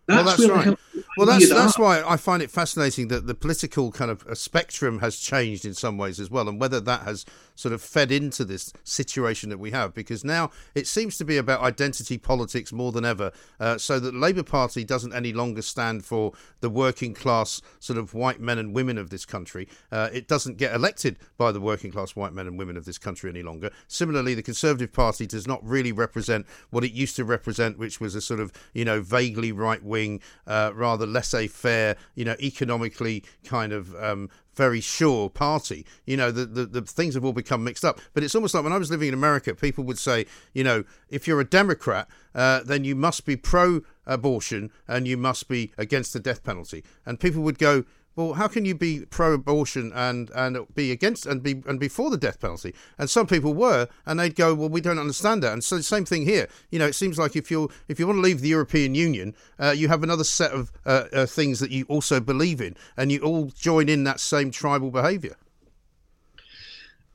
[0.06, 0.78] That's well, that's right.
[1.16, 5.00] Well, that's that's why I find it fascinating that the political kind of uh, spectrum
[5.00, 7.24] has changed in some ways as well, and whether that has
[7.56, 11.36] sort of fed into this situation that we have, because now it seems to be
[11.36, 13.32] about identity politics more than ever.
[13.58, 18.14] Uh, so that Labour Party doesn't any longer stand for the working class sort of
[18.14, 19.66] white men and women of this country.
[19.90, 22.98] Uh, it doesn't get elected by the working class white men and women of this
[22.98, 23.70] country any longer.
[23.88, 28.14] Similarly, the Conservative Party does not really represent what it used to represent, which was
[28.14, 33.24] a sort of you know vaguely right wing, uh, rather laissez faire, you know, economically
[33.44, 35.86] kind of um, very sure party.
[36.06, 38.00] You know, the, the, the things have all become mixed up.
[38.14, 40.84] But it's almost like when I was living in America, people would say, you know,
[41.08, 45.72] if you're a Democrat, uh, then you must be pro abortion and you must be
[45.78, 46.84] against the death penalty.
[47.04, 47.84] And people would go,
[48.16, 52.08] well, how can you be pro-abortion and and be against and be and be for
[52.08, 52.74] the death penalty?
[52.98, 55.52] And some people were, and they'd go, well, we don't understand that.
[55.52, 56.48] And so, same thing here.
[56.70, 59.36] You know, it seems like if you if you want to leave the European Union,
[59.58, 63.12] uh, you have another set of uh, uh, things that you also believe in, and
[63.12, 65.36] you all join in that same tribal behaviour.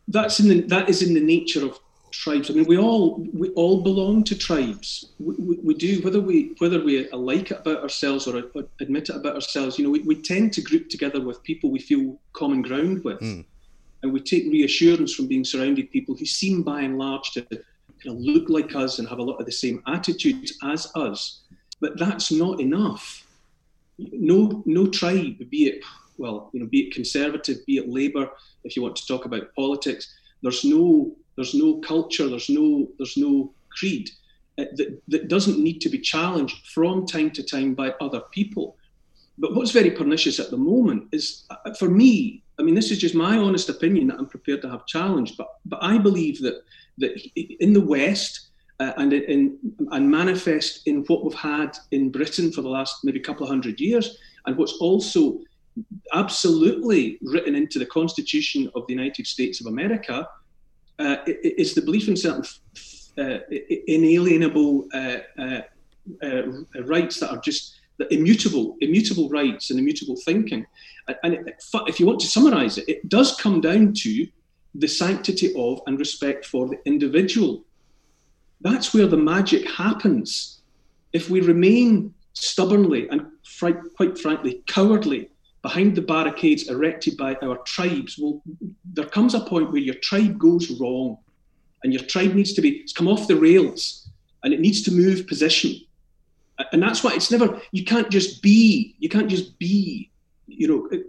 [0.08, 1.80] That's in the that is in the nature of
[2.12, 2.49] tribes.
[2.49, 5.12] I mean, we all we all belong to tribes.
[5.20, 9.09] We, we, we do whether we whether we like it about ourselves or, or admit
[9.09, 9.78] it about ourselves.
[9.78, 13.20] You know, we, we tend to group together with people we feel common ground with,
[13.20, 13.45] mm.
[14.03, 17.64] and we take reassurance from being surrounded people who seem by and large to kind
[18.07, 21.41] of look like us and have a lot of the same attitudes as us.
[21.80, 23.26] But that's not enough.
[23.97, 25.84] No no tribe, be it
[26.18, 28.30] well, you know, be it conservative, be it Labour,
[28.64, 32.27] if you want to talk about politics, there's no there's no culture.
[32.29, 34.11] There's no there's no creed
[34.59, 38.77] uh, that, that doesn't need to be challenged from time to time by other people.
[39.39, 42.99] But what's very pernicious at the moment is, uh, for me, I mean, this is
[42.99, 45.35] just my honest opinion that I'm prepared to have challenged.
[45.35, 46.57] But but I believe that
[46.99, 49.57] that in the West uh, and in
[49.91, 53.79] and manifest in what we've had in Britain for the last maybe couple of hundred
[53.79, 55.39] years, and what's also
[56.13, 60.27] absolutely written into the Constitution of the United States of America
[61.02, 62.43] uh, it's the belief in certain
[63.18, 63.39] uh,
[63.88, 65.62] inalienable uh, uh,
[66.24, 66.43] uh,
[66.86, 70.66] rights that are just the immutable, immutable rights and immutable thinking.
[71.24, 71.52] And
[71.88, 74.28] if you want to summarize it, it does come down to
[74.76, 77.66] the sanctity of and respect for the individual.
[78.62, 80.62] That's where the magic happens.
[81.12, 83.28] If we remain stubbornly and
[83.97, 85.30] quite frankly cowardly
[85.62, 88.41] behind the barricades erected by our tribes, well,
[88.93, 91.18] there comes a point where your tribe goes wrong
[91.84, 94.09] and your tribe needs to be, it's come off the rails
[94.43, 95.76] and it needs to move position.
[96.72, 100.09] And that's why it's never, you can't just be, you can't just be,
[100.47, 101.01] you know, uh,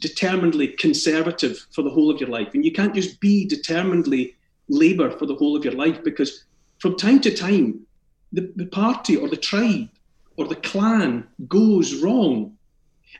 [0.00, 2.54] determinedly conservative for the whole of your life.
[2.54, 4.36] And you can't just be determinedly
[4.68, 6.44] Labour for the whole of your life because
[6.78, 7.86] from time to time,
[8.32, 9.88] the, the party or the tribe
[10.36, 12.56] or the clan goes wrong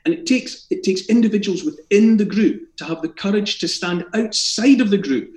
[0.04, 4.04] and it takes it takes individuals within the group to have the courage to stand
[4.14, 5.36] outside of the group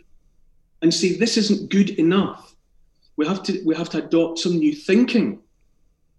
[0.82, 2.56] and say this isn't good enough.
[3.16, 5.40] We have to we have to adopt some new thinking.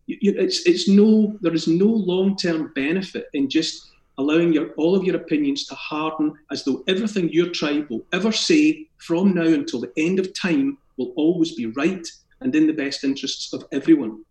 [0.08, 5.04] It's it's no there is no long term benefit in just allowing your all of
[5.04, 9.80] your opinions to harden as though everything your tribe will ever say from now until
[9.80, 12.06] the end of time will always be right
[12.40, 14.24] and in the best interests of everyone.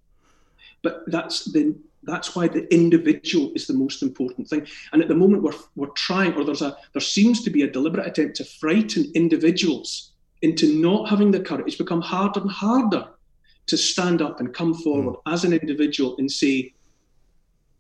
[0.84, 1.76] But that's the
[2.08, 4.66] that's why the individual is the most important thing.
[4.91, 7.72] And at the moment, we're, we're trying, or there's a there seems to be a
[7.72, 11.68] deliberate attempt to frighten individuals into not having the courage.
[11.68, 13.08] It's become harder and harder
[13.68, 15.34] to stand up and come forward mm.
[15.34, 16.74] as an individual and say,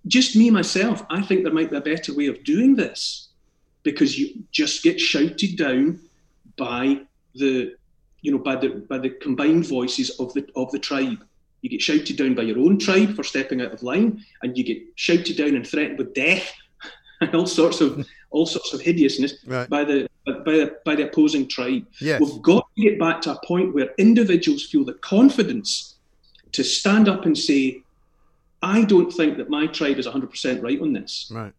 [0.07, 3.29] just me myself, I think there might be a better way of doing this,
[3.83, 5.99] because you just get shouted down
[6.57, 7.01] by
[7.35, 7.75] the
[8.21, 11.23] you know by the by the combined voices of the of the tribe
[11.61, 14.63] you get shouted down by your own tribe for stepping out of line, and you
[14.63, 16.53] get shouted down and threatened with death
[17.21, 19.69] and all sorts of all sorts of hideousness right.
[19.69, 21.85] by the by the by the opposing tribe.
[21.99, 22.21] Yes.
[22.21, 25.95] We've got to get back to a point where individuals feel the confidence
[26.51, 27.81] to stand up and say,
[28.61, 31.53] "I don't think that my tribe is 100% right on this." Right.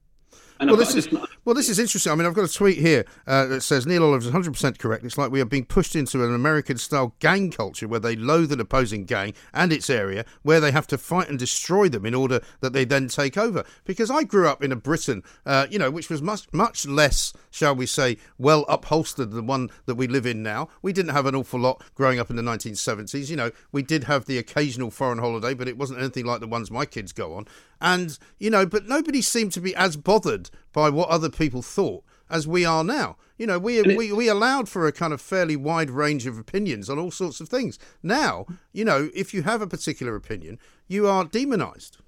[0.60, 1.08] And well, this is
[1.44, 2.10] well, this is interesting.
[2.10, 4.78] I mean, I've got a tweet here uh, that says Neil Oliver is 100 percent
[4.78, 5.04] correct.
[5.04, 8.60] It's like we are being pushed into an American-style gang culture where they loathe an
[8.60, 12.40] opposing gang and its area, where they have to fight and destroy them in order
[12.60, 13.64] that they then take over.
[13.84, 17.32] Because I grew up in a Britain, uh, you know, which was much much less,
[17.50, 20.68] shall we say, well upholstered than the one that we live in now.
[20.82, 23.30] We didn't have an awful lot growing up in the 1970s.
[23.30, 26.48] You know, we did have the occasional foreign holiday, but it wasn't anything like the
[26.48, 27.46] ones my kids go on.
[27.80, 32.04] And, you know, but nobody seemed to be as bothered by what other people thought
[32.30, 33.16] as we are now.
[33.38, 36.90] You know, we, we, we allowed for a kind of fairly wide range of opinions
[36.90, 37.78] on all sorts of things.
[38.02, 40.58] Now, you know, if you have a particular opinion,
[40.88, 41.98] you are demonized.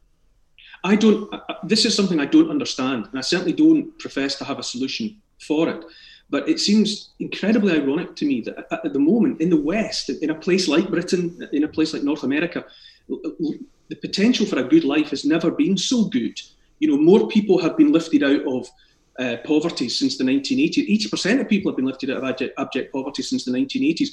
[0.82, 4.36] I don't, uh, uh, this is something I don't understand, and I certainly don't profess
[4.36, 5.84] to have a solution for it.
[6.30, 10.30] But it seems incredibly ironic to me that at the moment in the West, in
[10.30, 12.64] a place like Britain, in a place like North America,
[13.90, 16.40] the potential for a good life has never been so good.
[16.78, 18.68] You know, more people have been lifted out of
[19.18, 20.88] uh, poverty since the 1980s.
[21.10, 24.08] 80% of people have been lifted out of abject, abject poverty since the 1980s.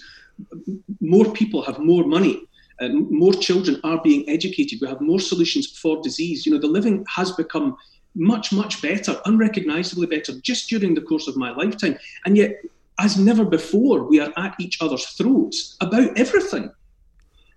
[1.00, 2.42] More people have more money.
[2.82, 4.80] Uh, more children are being educated.
[4.82, 6.46] We have more solutions for disease.
[6.46, 7.78] You know, the living has become
[8.16, 11.98] much, much better, unrecognizably better, just during the course of my lifetime.
[12.26, 12.56] And yet,
[13.00, 16.72] as never before, we are at each other's throats about everything.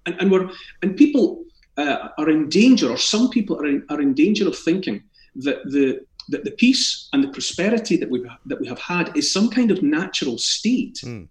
[0.05, 0.51] And, and we're
[0.83, 1.45] and people
[1.77, 5.03] uh, are in danger, or some people are in, are in danger of thinking
[5.37, 9.33] that the that the peace and the prosperity that we that we have had is
[9.33, 11.27] some kind of natural state, mm.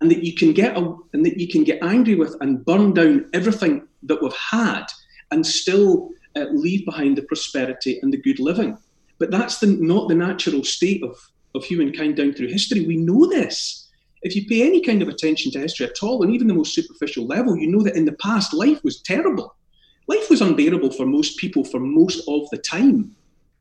[0.00, 2.92] and that you can get a, and that you can get angry with and burn
[2.92, 4.84] down everything that we've had,
[5.30, 8.76] and still uh, leave behind the prosperity and the good living.
[9.18, 11.16] But that's the, not the natural state of
[11.54, 12.86] of humankind down through history.
[12.86, 13.88] We know this.
[14.22, 16.74] If you pay any kind of attention to history at all, and even the most
[16.74, 19.54] superficial level, you know that in the past life was terrible
[20.06, 23.14] life was unbearable for most people for most of the time.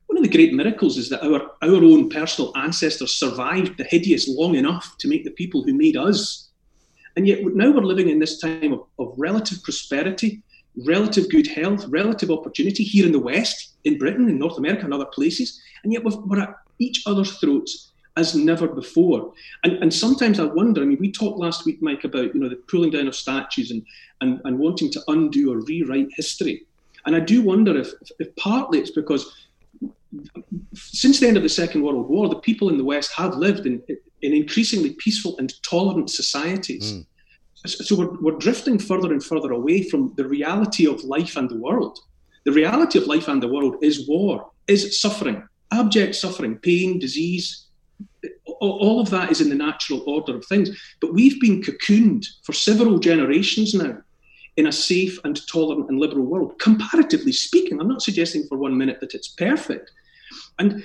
[0.08, 4.28] One of the great miracles is that our, our own personal ancestors survived the hideous
[4.28, 6.50] long enough to make the people who made us.
[7.16, 10.44] And yet now we're living in this time of, of relative prosperity,
[10.86, 14.94] relative good health, relative opportunity here in the West, in Britain, in North America, and
[14.94, 15.62] other places.
[15.84, 19.34] And yet we're at each other's throats as never before.
[19.64, 22.50] And, and sometimes I wonder, I mean, we talked last week, Mike, about, you know,
[22.50, 23.86] the pulling down of statues and,
[24.20, 26.66] and, and wanting to undo or rewrite history.
[27.06, 29.34] And I do wonder if, if partly it's because
[30.74, 33.66] since the end of the Second World War, the people in the West have lived
[33.66, 33.82] in,
[34.22, 36.94] in increasingly peaceful and tolerant societies.
[36.94, 37.06] Mm.
[37.66, 41.58] So we're, we're drifting further and further away from the reality of life and the
[41.58, 42.00] world.
[42.44, 47.68] The reality of life and the world is war, is suffering, abject suffering, pain, disease,
[48.70, 50.70] all of that is in the natural order of things.
[51.00, 53.98] But we've been cocooned for several generations now
[54.58, 57.80] in a safe and tolerant and liberal world, comparatively speaking.
[57.80, 59.92] I'm not suggesting for one minute that it's perfect.
[60.60, 60.84] And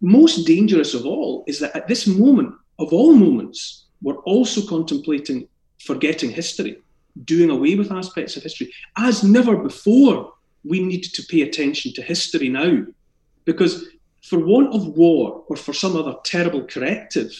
[0.00, 5.48] most dangerous of all is that at this moment, of all moments, we're also contemplating
[5.84, 6.78] forgetting history,
[7.24, 8.72] doing away with aspects of history.
[8.96, 10.32] As never before,
[10.64, 12.84] we need to pay attention to history now.
[13.44, 13.84] Because
[14.28, 17.32] for want of war or for some other terrible corrective,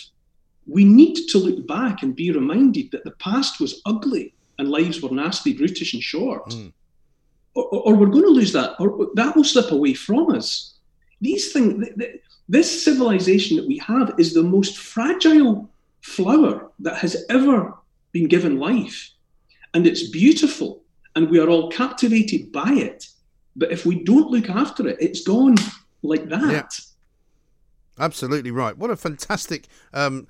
[0.67, 5.01] we need to look back and be reminded that the past was ugly and lives
[5.03, 6.49] were nasty, brutish, and short.
[6.51, 6.73] Mm.
[7.55, 10.75] Or, or, we're going to lose that, or that will slip away from us.
[11.21, 11.87] These things,
[12.49, 15.69] this civilization that we have is the most fragile
[16.03, 17.75] flower that has ever
[18.13, 19.11] been given life.
[19.75, 20.83] And it's beautiful,
[21.15, 23.09] and we are all captivated by it.
[23.57, 25.57] But if we don't look after it, it's gone
[26.03, 26.51] like that.
[26.53, 26.63] Yeah.
[27.99, 28.77] Absolutely right.
[28.77, 30.27] What a fantastic um,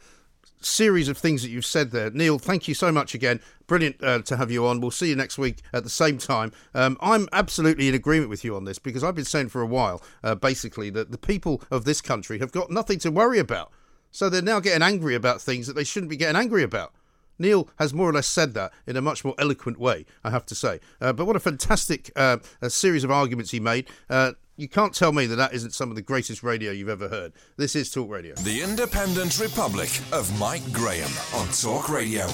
[0.61, 2.11] series of things that you've said there.
[2.11, 3.41] Neil, thank you so much again.
[3.67, 4.81] Brilliant uh, to have you on.
[4.81, 6.53] We'll see you next week at the same time.
[6.75, 9.67] Um, I'm absolutely in agreement with you on this because I've been saying for a
[9.67, 13.73] while, uh, basically, that the people of this country have got nothing to worry about.
[14.12, 16.93] So they're now getting angry about things that they shouldn't be getting angry about.
[17.39, 20.47] Neil has more or less said that in a much more eloquent way, I have
[20.47, 20.81] to say.
[21.01, 23.89] Uh, but what a fantastic uh, a series of arguments he made.
[24.09, 27.09] Uh, you can't tell me that that isn't some of the greatest radio you've ever
[27.09, 27.33] heard.
[27.57, 28.35] This is Talk Radio.
[28.37, 32.27] The Independent Republic of Mike Graham on Talk Radio.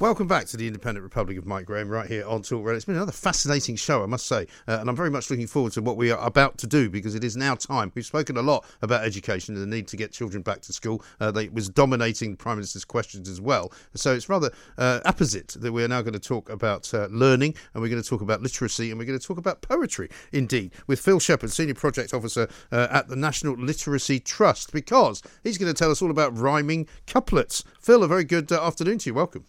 [0.00, 2.76] Welcome back to the Independent Republic of Mike Graham right here on Talk Radio.
[2.76, 5.74] It's been another fascinating show, I must say, uh, and I'm very much looking forward
[5.74, 7.92] to what we are about to do because it is now time.
[7.94, 11.04] We've spoken a lot about education and the need to get children back to school.
[11.20, 13.74] Uh, they, it was dominating the Prime Minister's questions as well.
[13.94, 17.82] So it's rather uh, opposite that we're now going to talk about uh, learning and
[17.82, 20.98] we're going to talk about literacy and we're going to talk about poetry, indeed, with
[20.98, 25.78] Phil Sheppard, Senior Project Officer uh, at the National Literacy Trust, because he's going to
[25.78, 27.64] tell us all about rhyming couplets.
[27.82, 29.12] Phil, a very good uh, afternoon to you.
[29.12, 29.44] Welcome.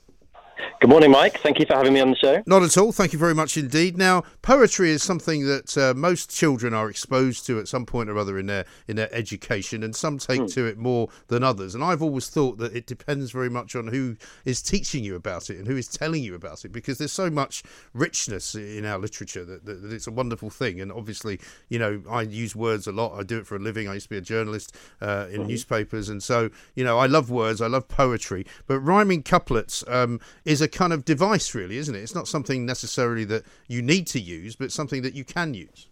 [0.82, 1.39] Good morning, Mike.
[1.41, 2.41] Thank you for having me on the show.
[2.47, 2.91] Not at all.
[2.91, 3.99] Thank you very much indeed.
[3.99, 8.18] Now, poetry is something that uh, most children are exposed to at some point or
[8.18, 10.54] other in their in their education, and some take mm.
[10.56, 11.76] to it more than others.
[11.76, 15.52] And I've always thought that it depends very much on who is teaching you about
[15.52, 17.62] it and who is telling you about it, because there's so much
[17.93, 20.82] richness in our literature that, that, that it's a wonderful thing.
[20.82, 21.39] And obviously,
[21.70, 23.20] you know, I use words a lot.
[23.20, 23.88] I do it for a living.
[23.88, 25.49] I used to be a journalist uh, in mm-hmm.
[25.49, 27.62] newspapers, and so you know, I love words.
[27.62, 31.99] I love poetry, but rhyming couplets um, is a kind of device, really, isn't it?
[31.99, 35.87] It's not something necessarily that you need to use, but something that you can use.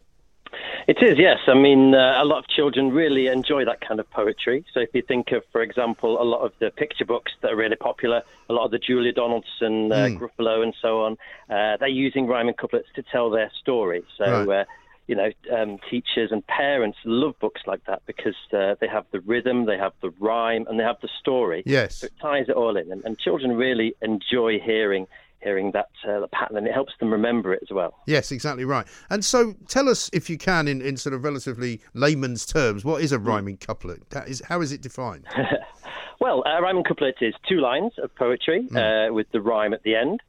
[0.87, 1.37] It is, yes.
[1.47, 4.65] I mean, uh, a lot of children really enjoy that kind of poetry.
[4.73, 7.55] So if you think of, for example, a lot of the picture books that are
[7.55, 10.17] really popular, a lot of the Julia Donaldson, uh, mm.
[10.17, 14.03] Gruffalo, and so on, uh, they're using rhyming couplets to tell their story.
[14.17, 14.65] So right.
[15.09, 19.05] Uh, you know, um, teachers and parents love books like that because uh, they have
[19.11, 21.63] the rhythm, they have the rhyme, and they have the story.
[21.65, 25.07] Yes, so it ties it all in, and, and children really enjoy hearing
[25.41, 27.95] hearing that uh, pattern, and it helps them remember it as well.
[28.05, 28.85] Yes, exactly right.
[29.09, 33.01] And so, tell us, if you can, in, in sort of relatively layman's terms, what
[33.01, 34.03] is a rhyming couplet?
[34.27, 35.25] Is, how is it defined?
[36.19, 39.09] well, a rhyming couplet is two lines of poetry mm.
[39.09, 40.21] uh, with the rhyme at the end.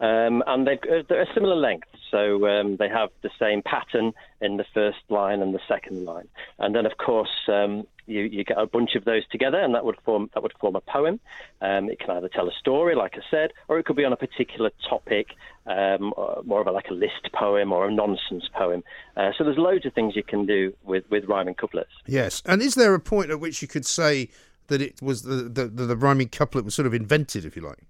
[0.00, 4.12] Um, and they've, uh, they're a similar length, so um, they have the same pattern
[4.40, 6.28] in the first line and the second line.
[6.58, 9.84] And then, of course, um, you, you, get a bunch of those together, and that
[9.84, 11.20] would form that would form a poem.
[11.60, 14.12] Um, it can either tell a story, like I said, or it could be on
[14.12, 15.28] a particular topic,
[15.66, 18.82] um, more of a, like a list poem or a nonsense poem.
[19.16, 21.90] Uh, so there's loads of things you can do with with rhyming couplets.
[22.06, 24.30] Yes, and is there a point at which you could say
[24.68, 27.62] that it was the the, the, the rhyming couplet was sort of invented, if you
[27.62, 27.84] like?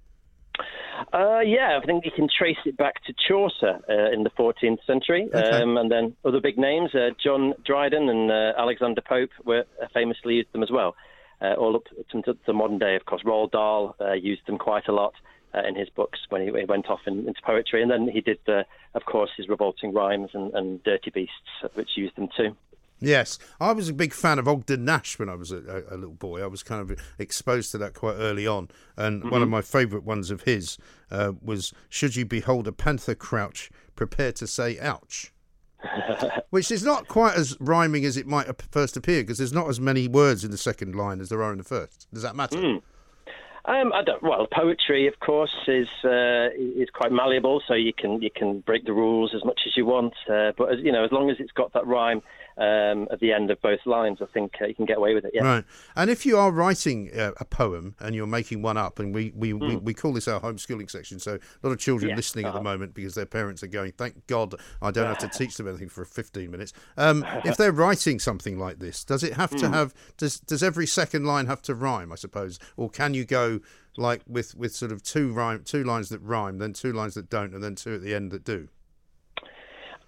[1.12, 4.84] Uh, yeah, I think you can trace it back to Chaucer uh, in the 14th
[4.86, 5.62] century, okay.
[5.62, 9.86] um, and then other big names, uh, John Dryden and uh, Alexander Pope, were uh,
[9.94, 10.94] famously used them as well.
[11.40, 14.92] Uh, all up to the modern day, of course, Roald Dahl used them quite a
[14.92, 15.14] lot
[15.66, 18.40] in his books when he, he went off in, into poetry, and then he did,
[18.48, 21.32] of course, his revolting rhymes and, and dirty beasts,
[21.74, 22.54] which used them too.
[23.00, 25.58] Yes, I was a big fan of Ogden Nash when I was a,
[25.90, 26.42] a, a, little boy.
[26.42, 29.30] I was kind of exposed to that quite early on, and mm-hmm.
[29.30, 30.78] one of my favourite ones of his
[31.10, 35.32] uh, was "Should you behold a panther crouch, prepare to say ouch."
[36.50, 39.78] Which is not quite as rhyming as it might first appear, because there's not as
[39.78, 42.08] many words in the second line as there are in the first.
[42.12, 42.56] Does that matter?
[42.56, 42.82] Mm.
[43.68, 48.22] Um, I don't, well, poetry, of course, is uh, is quite malleable, so you can
[48.22, 50.14] you can break the rules as much as you want.
[50.26, 52.22] Uh, but as, you know, as long as it's got that rhyme,
[52.58, 55.24] um, at the end of both lines, I think uh, you can get away with
[55.24, 55.30] it.
[55.32, 55.44] Yeah.
[55.44, 55.64] Right.
[55.94, 59.32] And if you are writing uh, a poem and you're making one up, and we
[59.34, 59.60] we, mm.
[59.60, 62.16] we, we, call this our homeschooling section, so a lot of children yeah.
[62.16, 62.64] listening at the uh-huh.
[62.64, 65.88] moment because their parents are going, "Thank God, I don't have to teach them anything
[65.88, 69.60] for 15 minutes." Um, if they're writing something like this, does it have mm.
[69.60, 72.12] to have does does every second line have to rhyme?
[72.12, 73.60] I suppose, or can you go?
[73.96, 77.28] like with with sort of two rhyme, two lines that rhyme, then two lines that
[77.28, 78.68] don't, and then two at the end that do?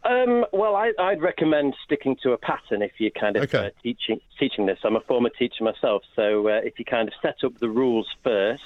[0.02, 3.66] Um, well, I, would recommend sticking to a pattern if you're kind of Okay.
[3.66, 4.78] uh, teaching teaching this.
[4.82, 8.08] I'm a former teacher myself, so uh, if you kind of set up the rules
[8.24, 8.62] first,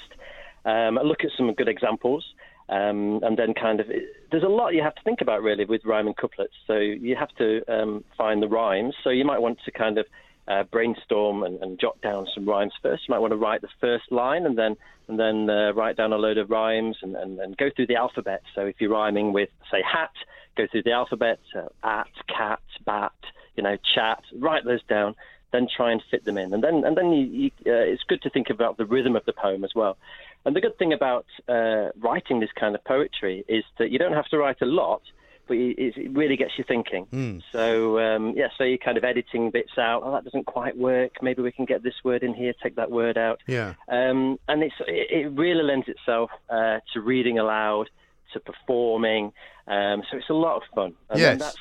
[0.63, 2.33] um, look at some good examples,
[2.69, 3.87] um, and then kind of
[4.31, 6.53] there's a lot you have to think about really with rhyming couplets.
[6.67, 8.95] So you have to um, find the rhymes.
[9.03, 10.05] So you might want to kind of
[10.47, 13.03] uh, brainstorm and, and jot down some rhymes first.
[13.07, 14.77] You might want to write the first line and then
[15.07, 17.95] and then uh, write down a load of rhymes and, and, and go through the
[17.95, 18.41] alphabet.
[18.55, 20.11] So if you're rhyming with say hat,
[20.55, 23.13] go through the alphabet, uh, at, cat, bat,
[23.55, 24.21] you know, chat.
[24.33, 25.15] Write those down.
[25.51, 28.21] Then try and fit them in, and then and then you, you, uh, it's good
[28.23, 29.95] to think about the rhythm of the poem as well.
[30.43, 34.11] And the good thing about uh, writing this kind of poetry is that you don't
[34.11, 35.01] have to write a lot,
[35.47, 37.07] but it, it really gets you thinking.
[37.53, 40.01] So um, yeah, so you're kind of editing bits out.
[40.03, 41.21] Oh, that doesn't quite work.
[41.21, 43.39] Maybe we can get this word in here, take that word out.
[43.47, 43.75] Yeah.
[43.87, 47.89] Um, and it's, it, it really lends itself uh, to reading aloud,
[48.33, 49.31] to performing.
[49.67, 50.93] Um, so it's a lot of fun.
[51.09, 51.41] And Yes.
[51.41, 51.57] that's,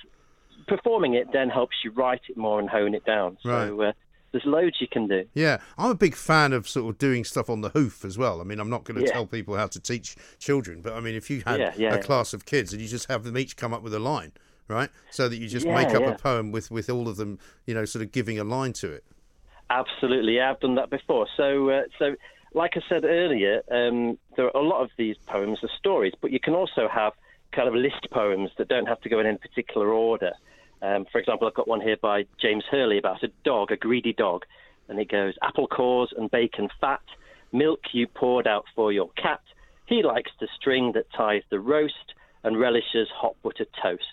[0.68, 3.36] performing it then helps you write it more and hone it down.
[3.42, 3.92] So uh,
[4.32, 5.24] there's loads you can do.
[5.34, 8.40] Yeah, I'm a big fan of sort of doing stuff on the hoof as well.
[8.40, 9.12] I mean, I'm not going to Yeah.
[9.12, 11.98] tell people how to teach children, but I mean, if you had Yeah, yeah, a
[11.98, 14.32] class of kids and you just have them each come up with a line,
[14.68, 14.90] right?
[15.10, 17.84] So that you just make up a poem with with all of them, you know,
[17.84, 19.04] sort of giving a line to it.
[19.70, 21.26] Absolutely, I've done that before.
[21.36, 22.14] So, uh, so
[22.54, 26.30] like I said earlier, um, there are a lot of these poems are stories, but
[26.30, 27.12] you can also have
[27.54, 30.32] kind of list poems that don't have to go in any particular order.
[30.82, 34.12] Um, for example, I've got one here by James Hurley about a dog, a greedy
[34.12, 34.44] dog,
[34.88, 37.02] and it goes: apple cores and bacon fat,
[37.52, 39.40] milk you poured out for your cat.
[39.86, 44.04] He likes the string that ties the roast and relishes hot buttered toast.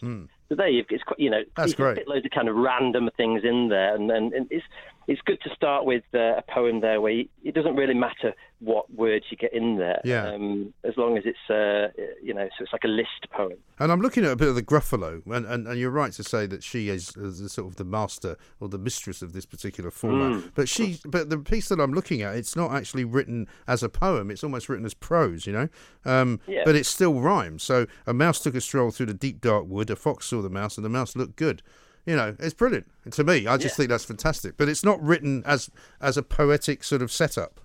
[0.47, 2.07] So there you've it's quite, you know That's great.
[2.07, 4.65] loads of kind of random things in there, and then and it's
[5.07, 8.33] it's good to start with uh, a poem there where you, it doesn't really matter
[8.59, 10.27] what words you get in there, Yeah.
[10.33, 11.89] um, as long as it's uh,
[12.21, 13.57] you know so it's like a list poem.
[13.79, 16.23] And I'm looking at a bit of the Gruffalo, and, and, and you're right to
[16.23, 19.45] say that she is, is the sort of the master or the mistress of this
[19.47, 20.43] particular format.
[20.43, 20.51] Mm.
[20.53, 23.89] But she, but the piece that I'm looking at, it's not actually written as a
[23.89, 24.29] poem.
[24.29, 25.67] It's almost written as prose, you know.
[26.05, 26.61] Um, Yeah.
[26.63, 27.63] But it still rhymes.
[27.63, 29.89] So a mouse took a stroll through the deep dark wood.
[29.89, 31.63] A fox saw the mouse, and the mouse looked good.
[32.05, 33.45] You know, it's brilliant And to me.
[33.47, 33.77] I just Yeah.
[33.83, 34.57] think that's fantastic.
[34.57, 35.69] But it's not written as
[36.01, 37.59] as a poetic sort of setup.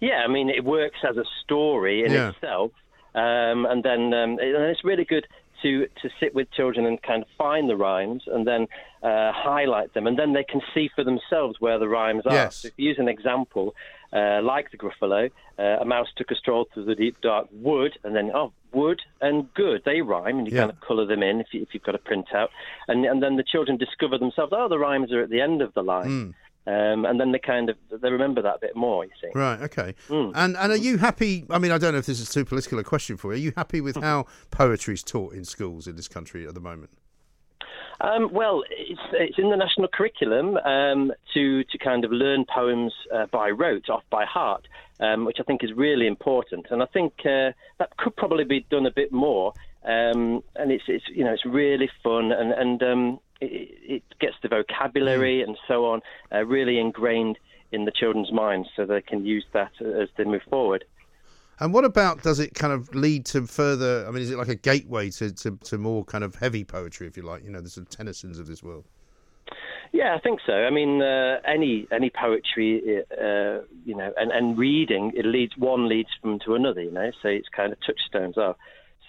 [0.00, 2.30] Yeah, I mean, it works as a story in Yeah.
[2.30, 2.72] itself,
[3.14, 5.26] um, and then um, and it's really good
[5.62, 8.66] to to sit with children and kind of find the rhymes and then
[9.02, 12.34] uh, highlight them, and then they can see for themselves where the rhymes are.
[12.34, 12.56] Yes.
[12.56, 13.74] So if you use an example
[14.12, 17.92] uh, like the Gruffalo, uh, a mouse took a stroll through the deep dark wood,
[18.04, 20.62] and then oh, wood and good they rhyme, and you Yeah.
[20.62, 22.48] kind of colour them in if, you, if you've got a printout,
[22.88, 24.52] and and then the children discover themselves.
[24.54, 26.34] Oh, the rhymes are at the end of the line.
[26.66, 29.04] Um, and then they kind of they remember that a bit more.
[29.04, 29.60] You see, Right.
[29.62, 29.94] Okay.
[30.08, 30.32] Mm.
[30.34, 31.46] And and are you happy?
[31.50, 33.34] I mean, I don't know if this is too political a question for you.
[33.34, 36.60] Are you happy with how poetry is taught in schools in this country at the
[36.60, 36.90] moment?
[38.00, 42.92] Um, well, it's, it's in the national curriculum um, to to kind of learn poems
[43.14, 44.66] uh, by rote, off by heart,
[45.00, 46.66] um, which I think is really important.
[46.70, 49.52] And I think uh, that could probably be done a bit more.
[49.84, 54.34] Um, and it's, it's you know it's really fun and and um, it, it gets
[54.42, 56.00] the vocabulary and so on
[56.32, 57.38] uh, really ingrained
[57.72, 60.84] in the children's minds, so they can use that as they move forward.
[61.60, 64.06] And what about does it kind of lead to further?
[64.08, 67.06] I mean, is it like a gateway to, to, to more kind of heavy poetry,
[67.06, 67.44] if you like?
[67.44, 68.86] You know, the sort of Tennysons of this world.
[69.92, 70.52] Yeah, I think so.
[70.52, 75.88] I mean, uh, any any poetry, uh, you know, and, and reading, it leads one
[75.88, 76.82] leads from to another.
[76.82, 78.56] You know, so it's kind of touchstones are.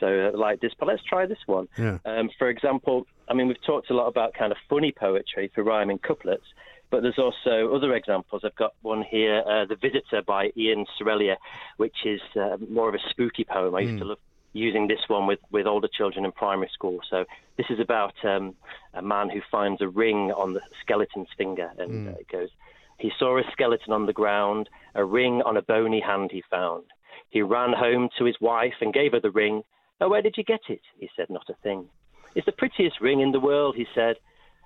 [0.02, 1.70] So uh, like this, but let's try this one.
[1.78, 2.00] Yeah.
[2.04, 5.64] Um, for example, I mean, we've talked a lot about kind of funny poetry for
[5.64, 6.44] rhyming couplets,
[6.90, 8.42] but there's also other examples.
[8.44, 11.38] I've got one here, uh, "The Visitor" by Ian Serraillier,
[11.78, 13.74] which is uh, more of a spooky poem.
[13.76, 14.18] I used to love
[14.54, 17.00] using this one with, with older children in primary school.
[17.10, 17.26] So
[17.58, 18.56] this is about um,
[18.94, 22.50] a man who finds a ring on the skeleton's finger, and uh, it goes,
[22.98, 26.84] He saw a skeleton on the ground, a ring on a bony hand he found.
[27.30, 29.64] He ran home to his wife and gave her the ring.
[30.02, 30.82] Oh, where did you get it?
[31.00, 31.88] He said, Not a thing.
[32.36, 34.16] It's the prettiest ring in the world, he said.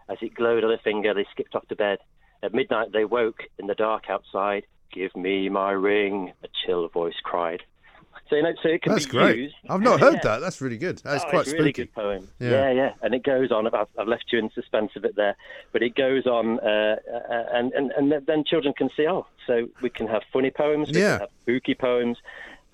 [0.09, 1.97] As it glowed on her finger, they skipped off to bed.
[2.43, 4.63] At midnight, they woke in the dark outside.
[4.93, 7.63] Give me my ring, a chill voice cried.
[8.29, 9.37] So, you know, so it can That's be great.
[9.37, 9.55] used.
[9.69, 10.19] I've not heard Yeah.
[10.23, 10.41] that.
[10.41, 10.99] That's really good.
[10.99, 11.83] That's Oh, quite it's a really spooky.
[11.87, 12.27] good poem.
[12.39, 12.49] Yeah.
[12.49, 12.71] Yeah.
[12.71, 13.67] yeah, and it goes on.
[13.67, 15.35] I've, I've left you in suspense a bit there,
[15.73, 19.05] but it goes on, uh, uh, and, and and then children can see.
[19.07, 21.11] Oh, so we can have funny poems, we Yeah.
[21.13, 22.17] can have spooky poems,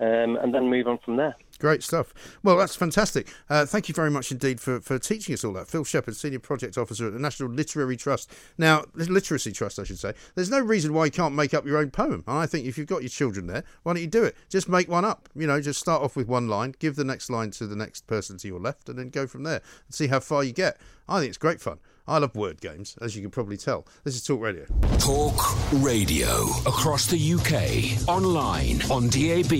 [0.00, 1.34] um, and then move on from there.
[1.62, 2.12] Great stuff.
[2.42, 3.32] Well, that's fantastic.
[3.48, 5.68] Uh, thank you very much indeed for, for teaching us all that.
[5.68, 8.32] Phil Sheppard, Senior Project Officer at the National Literary Trust.
[8.58, 10.12] Now, Literacy Trust, I should say.
[10.34, 12.24] There's no reason why you can't make up your own poem.
[12.26, 14.36] And I think if you've got your children there, why don't you do it?
[14.48, 15.28] Just make one up.
[15.36, 18.08] You know, just start off with one line, give the next line to the next
[18.08, 20.78] person to your left, and then go from there and see how far you get.
[21.08, 21.78] I think it's great fun.
[22.06, 23.86] I love word games, as you can probably tell.
[24.02, 24.64] This is Talk Radio.
[24.98, 25.34] Talk
[25.74, 26.46] Radio.
[26.66, 29.52] Across the UK, online, on DAB,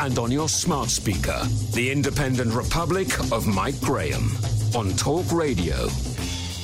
[0.00, 1.40] and on your smart speaker.
[1.72, 4.28] The Independent Republic of Mike Graham
[4.74, 5.86] on Talk Radio.